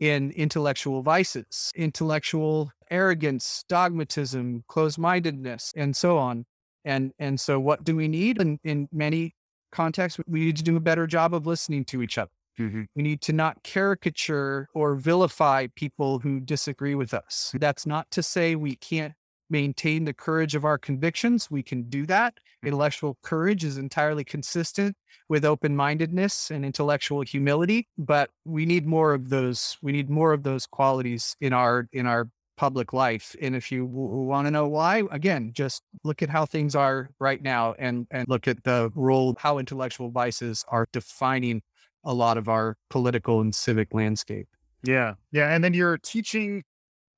in 0.00 0.32
intellectual 0.32 1.02
vices, 1.02 1.70
intellectual 1.74 2.70
arrogance, 2.90 3.64
dogmatism, 3.68 4.64
closed-mindedness, 4.68 5.72
and 5.76 5.96
so 5.96 6.18
on. 6.18 6.44
And 6.84 7.12
and 7.18 7.40
so 7.40 7.58
what 7.58 7.84
do 7.84 7.96
we 7.96 8.08
need? 8.08 8.40
In 8.40 8.58
in 8.64 8.88
many 8.92 9.34
contexts, 9.72 10.20
we 10.26 10.40
need 10.40 10.56
to 10.56 10.62
do 10.62 10.76
a 10.76 10.80
better 10.80 11.06
job 11.06 11.34
of 11.34 11.46
listening 11.46 11.84
to 11.86 12.02
each 12.02 12.18
other. 12.18 12.30
Mm-hmm. 12.58 12.82
We 12.94 13.02
need 13.02 13.20
to 13.22 13.32
not 13.32 13.62
caricature 13.62 14.68
or 14.74 14.94
vilify 14.94 15.66
people 15.74 16.20
who 16.20 16.40
disagree 16.40 16.94
with 16.94 17.12
us. 17.14 17.52
That's 17.58 17.86
not 17.86 18.10
to 18.12 18.22
say 18.22 18.54
we 18.54 18.76
can't 18.76 19.14
maintain 19.50 20.04
the 20.04 20.14
courage 20.14 20.54
of 20.54 20.64
our 20.64 20.78
convictions. 20.78 21.50
We 21.50 21.62
can 21.62 21.84
do 21.84 22.06
that. 22.06 22.34
Intellectual 22.64 23.18
courage 23.22 23.64
is 23.64 23.76
entirely 23.76 24.24
consistent 24.24 24.96
with 25.28 25.44
open 25.44 25.76
mindedness 25.76 26.50
and 26.50 26.64
intellectual 26.64 27.22
humility, 27.22 27.88
but 27.98 28.30
we 28.44 28.66
need 28.66 28.86
more 28.86 29.14
of 29.14 29.28
those. 29.28 29.76
We 29.82 29.92
need 29.92 30.08
more 30.08 30.32
of 30.32 30.42
those 30.42 30.66
qualities 30.66 31.36
in 31.40 31.52
our 31.52 31.88
in 31.92 32.06
our 32.06 32.28
public 32.56 32.92
life. 32.92 33.34
And 33.40 33.56
if 33.56 33.72
you 33.72 33.86
w- 33.86 34.08
want 34.22 34.46
to 34.46 34.50
know 34.50 34.68
why, 34.68 35.02
again, 35.10 35.50
just 35.52 35.82
look 36.04 36.22
at 36.22 36.30
how 36.30 36.46
things 36.46 36.74
are 36.74 37.10
right 37.18 37.42
now 37.42 37.74
and, 37.78 38.06
and 38.10 38.28
look 38.28 38.46
at 38.46 38.62
the 38.64 38.90
role, 38.94 39.34
how 39.38 39.58
intellectual 39.58 40.10
vices 40.10 40.64
are 40.68 40.86
defining 40.92 41.62
a 42.04 42.14
lot 42.14 42.36
of 42.36 42.48
our 42.48 42.76
political 42.90 43.40
and 43.40 43.54
civic 43.54 43.94
landscape. 43.94 44.48
Yeah. 44.82 45.14
Yeah. 45.32 45.54
And 45.54 45.64
then 45.64 45.74
you're 45.74 45.98
teaching 45.98 46.62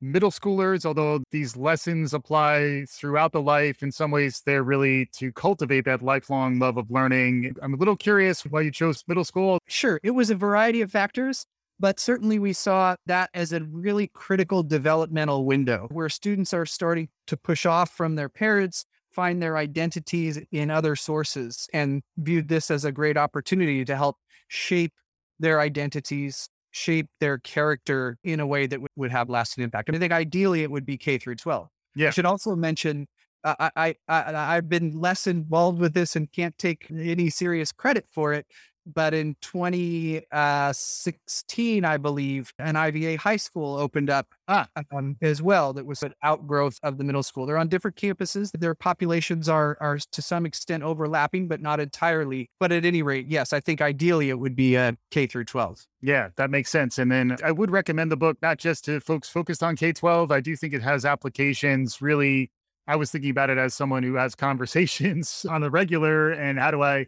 middle 0.01 0.31
schoolers, 0.31 0.85
although 0.85 1.23
these 1.31 1.57
lessons 1.57 2.15
apply 2.15 2.85
throughout 2.89 3.33
the 3.33 3.41
life, 3.41 3.83
in 3.83 3.91
some 3.91 4.11
ways, 4.11 4.43
they're 4.45 4.63
really 4.63 5.07
to 5.15 5.33
cultivate 5.33 5.85
that 5.87 6.03
lifelong 6.03 6.59
love 6.59 6.77
of 6.77 6.91
learning. 6.91 7.57
I'm 7.63 7.75
a 7.75 7.77
little 7.77 7.97
curious 7.97 8.43
why 8.43 8.61
you 8.61 8.71
chose 8.71 9.03
middle 9.09 9.25
school. 9.25 9.59
Sure. 9.67 9.99
It 10.03 10.13
was 10.13 10.31
a 10.31 10.35
variety 10.35 10.83
of 10.83 10.91
factors, 10.91 11.47
but 11.81 11.99
certainly 11.99 12.39
we 12.39 12.53
saw 12.53 12.97
that 13.07 13.31
as 13.35 13.53
a 13.53 13.63
really 13.65 14.09
critical 14.09 14.63
developmental 14.63 15.45
window 15.45 15.89
where 15.91 16.09
students 16.09 16.53
are 16.53 16.67
starting 16.67 17.09
to 17.27 17.37
push 17.37 17.67
off 17.67 17.91
from 17.91 18.15
their 18.15 18.29
parents. 18.29 18.85
Find 19.11 19.43
their 19.43 19.57
identities 19.57 20.39
in 20.53 20.71
other 20.71 20.95
sources 20.95 21.71
and 21.73 22.03
viewed 22.19 22.49
this 22.49 22.71
as 22.71 22.85
a 22.85 22.93
great 22.93 23.17
opportunity 23.17 23.83
to 23.83 23.97
help 23.97 24.19
shape 24.49 24.93
their 25.39 25.61
identities 25.61 26.49
shape 26.77 27.09
their 27.21 27.39
character 27.39 28.19
in 28.23 28.39
a 28.39 28.47
way 28.47 28.67
that 28.67 28.77
w- 28.77 28.89
would 28.97 29.11
have 29.11 29.31
lasting 29.31 29.65
impact. 29.65 29.89
And 29.89 29.97
I 29.97 29.99
think 29.99 30.13
ideally 30.13 30.63
it 30.63 30.71
would 30.71 30.85
be 30.85 30.99
K 30.99 31.17
through 31.17 31.37
12. 31.37 31.69
Yeah. 31.95 32.09
I 32.09 32.11
should 32.11 32.27
also 32.27 32.55
mention 32.55 33.07
uh, 33.45 33.55
I, 33.75 33.95
I, 34.09 34.15
I 34.23 34.57
I've 34.57 34.69
been 34.69 34.91
less 34.91 35.27
involved 35.27 35.79
with 35.79 35.95
this 35.95 36.17
and 36.17 36.31
can't 36.33 36.57
take 36.59 36.87
any 36.91 37.31
serious 37.31 37.73
credit 37.73 38.07
for 38.11 38.35
it, 38.35 38.47
but 38.87 39.15
in 39.15 39.37
2016, 39.41 41.85
I 41.85 41.97
believe, 41.97 42.53
an 42.59 42.77
IVA 42.77 43.17
high 43.17 43.37
school 43.37 43.77
opened 43.77 44.11
up 44.11 44.27
ah. 44.49 44.69
um, 44.93 45.17
as 45.21 45.43
well. 45.43 45.73
That 45.73 45.87
was 45.87 46.03
an 46.03 46.15
outgrowth 46.23 46.79
of 46.83 46.99
the 46.99 47.05
middle 47.05 47.23
school. 47.23 47.47
They're 47.47 47.59
on 47.59 47.69
different 47.69 47.97
campuses. 47.97 48.51
Their 48.53 48.75
populations 48.75 49.49
are 49.49 49.77
are 49.81 49.99
to 49.99 50.23
some 50.23 50.47
extent 50.47 50.83
overlapping, 50.83 51.49
but 51.49 51.61
not 51.61 51.81
entirely. 51.81 52.51
But 52.61 52.73
at 52.73 52.85
any 52.85 53.03
rate, 53.03 53.27
yes, 53.29 53.53
I 53.53 53.61
think 53.61 53.81
ideally 53.81 54.31
it 54.31 54.39
would 54.39 54.55
be 54.55 54.77
a 54.77 54.97
K 55.11 55.27
through 55.27 55.45
12. 55.45 55.87
Yeah, 56.01 56.29
that 56.37 56.51
makes 56.51 56.71
sense. 56.71 56.99
And 56.99 57.11
then 57.11 57.37
I 57.43 57.53
would 57.53 57.71
recommend 57.71 58.13
the 58.13 58.17
book 58.17 58.39
not 58.43 58.59
just 58.59 58.85
to 58.85 59.01
folks 59.01 59.29
focused 59.29 59.63
on 59.63 59.77
K 59.77 59.93
12. 59.93 60.31
I 60.31 60.41
do 60.41 60.57
think 60.57 60.73
it 60.73 60.83
has 60.83 61.05
applications 61.05 62.01
really. 62.01 62.51
I 62.89 62.95
was 62.95 63.11
thinking 63.11 63.31
about 63.31 63.51
it 63.51 63.59
as 63.59 63.75
someone 63.75 64.05
who 64.05 64.15
has 64.15 64.35
conversations 64.37 65.45
on 65.51 65.61
the 65.61 65.71
regular 65.71 66.31
and 66.31 66.59
how 66.59 66.71
do 66.71 66.83
I 66.83 67.07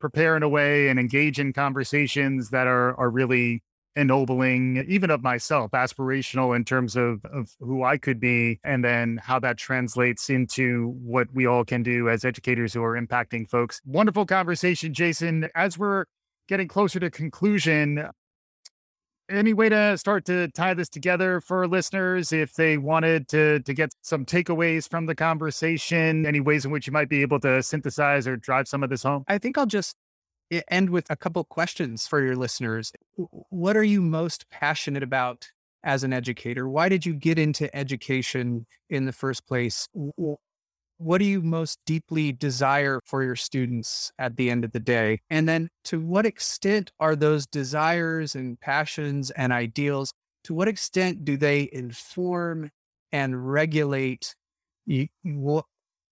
prepare 0.00 0.36
in 0.36 0.42
a 0.42 0.48
way 0.48 0.88
and 0.88 0.98
engage 0.98 1.38
in 1.38 1.52
conversations 1.52 2.50
that 2.50 2.66
are 2.66 2.98
are 2.98 3.10
really 3.10 3.62
ennobling 3.96 4.84
even 4.86 5.10
of 5.10 5.22
myself 5.22 5.72
aspirational 5.72 6.54
in 6.54 6.64
terms 6.64 6.94
of 6.94 7.24
of 7.24 7.50
who 7.58 7.82
I 7.82 7.98
could 7.98 8.20
be 8.20 8.60
and 8.62 8.84
then 8.84 9.18
how 9.22 9.40
that 9.40 9.58
translates 9.58 10.30
into 10.30 10.94
what 11.02 11.26
we 11.34 11.46
all 11.46 11.64
can 11.64 11.82
do 11.82 12.08
as 12.08 12.24
educators 12.24 12.72
who 12.72 12.84
are 12.84 13.00
impacting 13.00 13.48
folks. 13.48 13.80
Wonderful 13.84 14.26
conversation 14.26 14.94
Jason. 14.94 15.48
As 15.54 15.76
we're 15.76 16.04
getting 16.48 16.68
closer 16.68 17.00
to 17.00 17.10
conclusion 17.10 18.08
any 19.30 19.52
way 19.52 19.68
to 19.68 19.96
start 19.98 20.24
to 20.26 20.48
tie 20.48 20.74
this 20.74 20.88
together 20.88 21.40
for 21.40 21.66
listeners 21.66 22.32
if 22.32 22.54
they 22.54 22.78
wanted 22.78 23.28
to 23.28 23.60
to 23.60 23.74
get 23.74 23.92
some 24.02 24.24
takeaways 24.24 24.88
from 24.88 25.06
the 25.06 25.14
conversation 25.14 26.26
any 26.26 26.40
ways 26.40 26.64
in 26.64 26.70
which 26.70 26.86
you 26.86 26.92
might 26.92 27.08
be 27.08 27.22
able 27.22 27.40
to 27.40 27.62
synthesize 27.62 28.26
or 28.26 28.36
drive 28.36 28.68
some 28.68 28.82
of 28.82 28.90
this 28.90 29.02
home? 29.02 29.24
I 29.28 29.38
think 29.38 29.58
i'll 29.58 29.66
just 29.66 29.96
end 30.70 30.90
with 30.90 31.10
a 31.10 31.16
couple 31.16 31.44
questions 31.44 32.06
for 32.06 32.22
your 32.22 32.36
listeners. 32.36 32.92
What 33.50 33.76
are 33.76 33.84
you 33.84 34.00
most 34.00 34.48
passionate 34.50 35.02
about 35.02 35.48
as 35.84 36.04
an 36.04 36.12
educator? 36.12 36.68
Why 36.68 36.88
did 36.88 37.04
you 37.04 37.14
get 37.14 37.38
into 37.38 37.74
education 37.76 38.66
in 38.88 39.04
the 39.04 39.12
first 39.12 39.46
place 39.46 39.88
what 40.98 41.18
do 41.18 41.24
you 41.24 41.40
most 41.40 41.78
deeply 41.86 42.32
desire 42.32 43.00
for 43.04 43.22
your 43.22 43.36
students 43.36 44.12
at 44.18 44.36
the 44.36 44.50
end 44.50 44.64
of 44.64 44.72
the 44.72 44.80
day? 44.80 45.20
And 45.30 45.48
then 45.48 45.70
to 45.84 46.00
what 46.00 46.26
extent 46.26 46.92
are 46.98 47.16
those 47.16 47.46
desires 47.46 48.34
and 48.34 48.60
passions 48.60 49.30
and 49.30 49.52
ideals, 49.52 50.12
to 50.44 50.54
what 50.54 50.68
extent 50.68 51.24
do 51.24 51.36
they 51.36 51.68
inform 51.72 52.70
and 53.12 53.50
regulate 53.50 54.34
you, 54.86 55.06
what, 55.22 55.64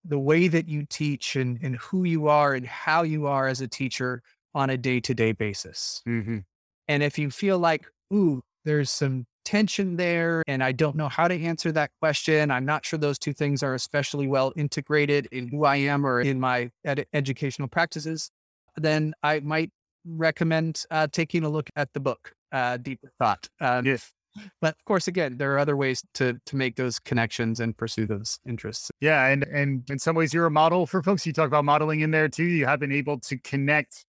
the 0.05 0.19
way 0.19 0.47
that 0.47 0.69
you 0.69 0.87
teach 0.89 1.35
and, 1.35 1.59
and 1.63 1.77
who 1.77 2.05
you 2.05 2.29
are 2.29 2.55
and 2.55 2.67
how 2.67 3.03
you 3.03 3.27
are 3.27 3.49
as 3.49 3.61
a 3.61 3.69
teacher 3.69 4.23
on 4.55 4.71
a 4.71 4.77
day 4.77 5.01
to 5.01 5.15
day 5.15 5.33
basis? 5.33 6.01
Mm-hmm. 6.09 6.39
And 6.87 7.03
if 7.03 7.19
you 7.19 7.31
feel 7.31 7.59
like, 7.59 7.87
ooh, 8.15 8.43
there's 8.65 8.91
some 8.91 9.27
tension 9.47 9.97
there 9.97 10.43
and 10.49 10.63
I 10.63 10.73
don't 10.73 10.97
know 10.97 11.09
how 11.09 11.29
to 11.29 11.41
answer 11.41 11.71
that 11.73 11.93
question. 12.01 12.51
I'm 12.51 12.67
not 12.67 12.85
sure 12.85 12.99
those 12.99 13.19
two 13.19 13.33
things 13.33 13.63
are 13.63 13.75
especially 13.75 14.27
well 14.27 14.53
integrated 14.57 15.29
in 15.31 15.49
who 15.49 15.65
I 15.65 15.77
am 15.77 16.05
or 16.05 16.21
in 16.21 16.41
my 16.41 16.71
ed- 16.85 17.07
educational 17.15 17.69
practices. 17.69 18.31
Then 18.77 19.15
I 19.23 19.39
might 19.41 19.71
recommend 20.05 20.83
uh, 20.91 21.07
taking 21.11 21.45
a 21.45 21.49
look 21.49 21.71
at 21.77 21.93
the 21.93 22.01
book, 22.01 22.33
uh, 22.51 22.77
Deep 22.79 22.99
in 23.05 23.11
Thought. 23.21 23.49
Um, 23.61 23.87
yes. 23.87 24.13
But 24.61 24.75
of 24.75 24.85
course, 24.85 25.09
again, 25.09 25.39
there 25.39 25.55
are 25.55 25.59
other 25.59 25.77
ways 25.77 26.03
to 26.15 26.39
to 26.45 26.57
make 26.57 26.77
those 26.77 26.99
connections 26.99 27.59
and 27.59 27.75
pursue 27.75 28.05
those 28.05 28.39
interests. 28.47 28.91
Yeah, 29.01 29.25
and 29.29 29.45
and 29.45 29.89
in 29.89 29.99
some 29.99 30.15
ways, 30.15 30.35
you're 30.35 30.45
a 30.45 30.51
model 30.51 30.87
for 30.87 31.03
folks. 31.03 31.25
You 31.25 31.33
talk 31.33 31.47
about 31.47 31.65
modeling 31.65 32.01
in 32.01 32.11
there 32.11 32.29
too. 32.29 32.45
You 32.45 32.67
have 32.67 32.79
been 32.79 32.93
able 32.93 33.19
to 33.21 33.39
connect 33.39 34.05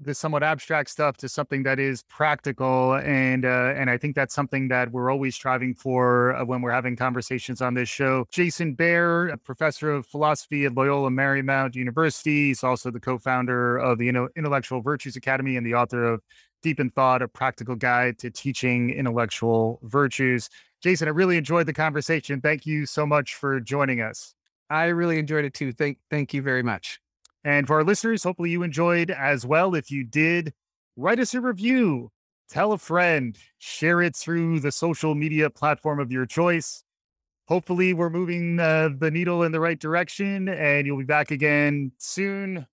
the 0.00 0.14
somewhat 0.14 0.42
abstract 0.42 0.90
stuff 0.90 1.16
to 1.18 1.28
something 1.28 1.62
that 1.64 1.78
is 1.78 2.02
practical 2.04 2.94
and 2.94 3.44
uh, 3.44 3.74
and 3.76 3.90
I 3.90 3.98
think 3.98 4.16
that's 4.16 4.34
something 4.34 4.68
that 4.68 4.90
we're 4.90 5.10
always 5.10 5.34
striving 5.34 5.74
for 5.74 6.34
uh, 6.34 6.44
when 6.44 6.62
we're 6.62 6.72
having 6.72 6.96
conversations 6.96 7.60
on 7.60 7.74
this 7.74 7.88
show. 7.88 8.26
Jason 8.30 8.74
Baehr, 8.74 9.32
a 9.32 9.36
professor 9.36 9.92
of 9.92 10.06
philosophy 10.06 10.64
at 10.64 10.74
Loyola 10.74 11.10
Marymount 11.10 11.74
University, 11.74 12.48
he's 12.48 12.64
also 12.64 12.90
the 12.90 13.00
co-founder 13.00 13.76
of 13.78 13.98
the 13.98 14.08
Intellectual 14.08 14.80
Virtues 14.80 15.16
Academy 15.16 15.56
and 15.56 15.66
the 15.66 15.74
author 15.74 16.04
of 16.04 16.22
Deep 16.62 16.80
in 16.80 16.90
Thought: 16.90 17.22
A 17.22 17.28
Practical 17.28 17.76
Guide 17.76 18.18
to 18.18 18.30
Teaching 18.30 18.90
Intellectual 18.90 19.80
Virtues. 19.82 20.48
Jason, 20.82 21.08
I 21.08 21.10
really 21.10 21.36
enjoyed 21.36 21.66
the 21.66 21.74
conversation. 21.74 22.40
Thank 22.40 22.64
you 22.64 22.86
so 22.86 23.04
much 23.04 23.34
for 23.34 23.60
joining 23.60 24.00
us. 24.00 24.34
I 24.70 24.86
really 24.86 25.18
enjoyed 25.18 25.44
it 25.44 25.52
too. 25.52 25.72
Thank 25.72 25.98
thank 26.10 26.32
you 26.32 26.42
very 26.42 26.62
much. 26.62 27.00
And 27.44 27.66
for 27.66 27.76
our 27.76 27.84
listeners, 27.84 28.22
hopefully 28.22 28.50
you 28.50 28.62
enjoyed 28.62 29.10
as 29.10 29.46
well. 29.46 29.74
If 29.74 29.90
you 29.90 30.04
did, 30.04 30.52
write 30.96 31.18
us 31.18 31.34
a 31.34 31.40
review, 31.40 32.10
tell 32.48 32.72
a 32.72 32.78
friend, 32.78 33.36
share 33.58 34.02
it 34.02 34.14
through 34.14 34.60
the 34.60 34.72
social 34.72 35.14
media 35.14 35.48
platform 35.48 36.00
of 36.00 36.12
your 36.12 36.26
choice. 36.26 36.84
Hopefully, 37.48 37.94
we're 37.94 38.10
moving 38.10 38.60
uh, 38.60 38.90
the 38.96 39.10
needle 39.10 39.42
in 39.42 39.50
the 39.50 39.58
right 39.58 39.78
direction, 39.78 40.48
and 40.48 40.86
you'll 40.86 40.98
be 40.98 41.04
back 41.04 41.30
again 41.32 41.90
soon. 41.98 42.66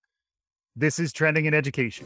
This 0.75 0.99
is 0.99 1.11
Trending 1.11 1.45
in 1.45 1.55
Education. 1.55 2.05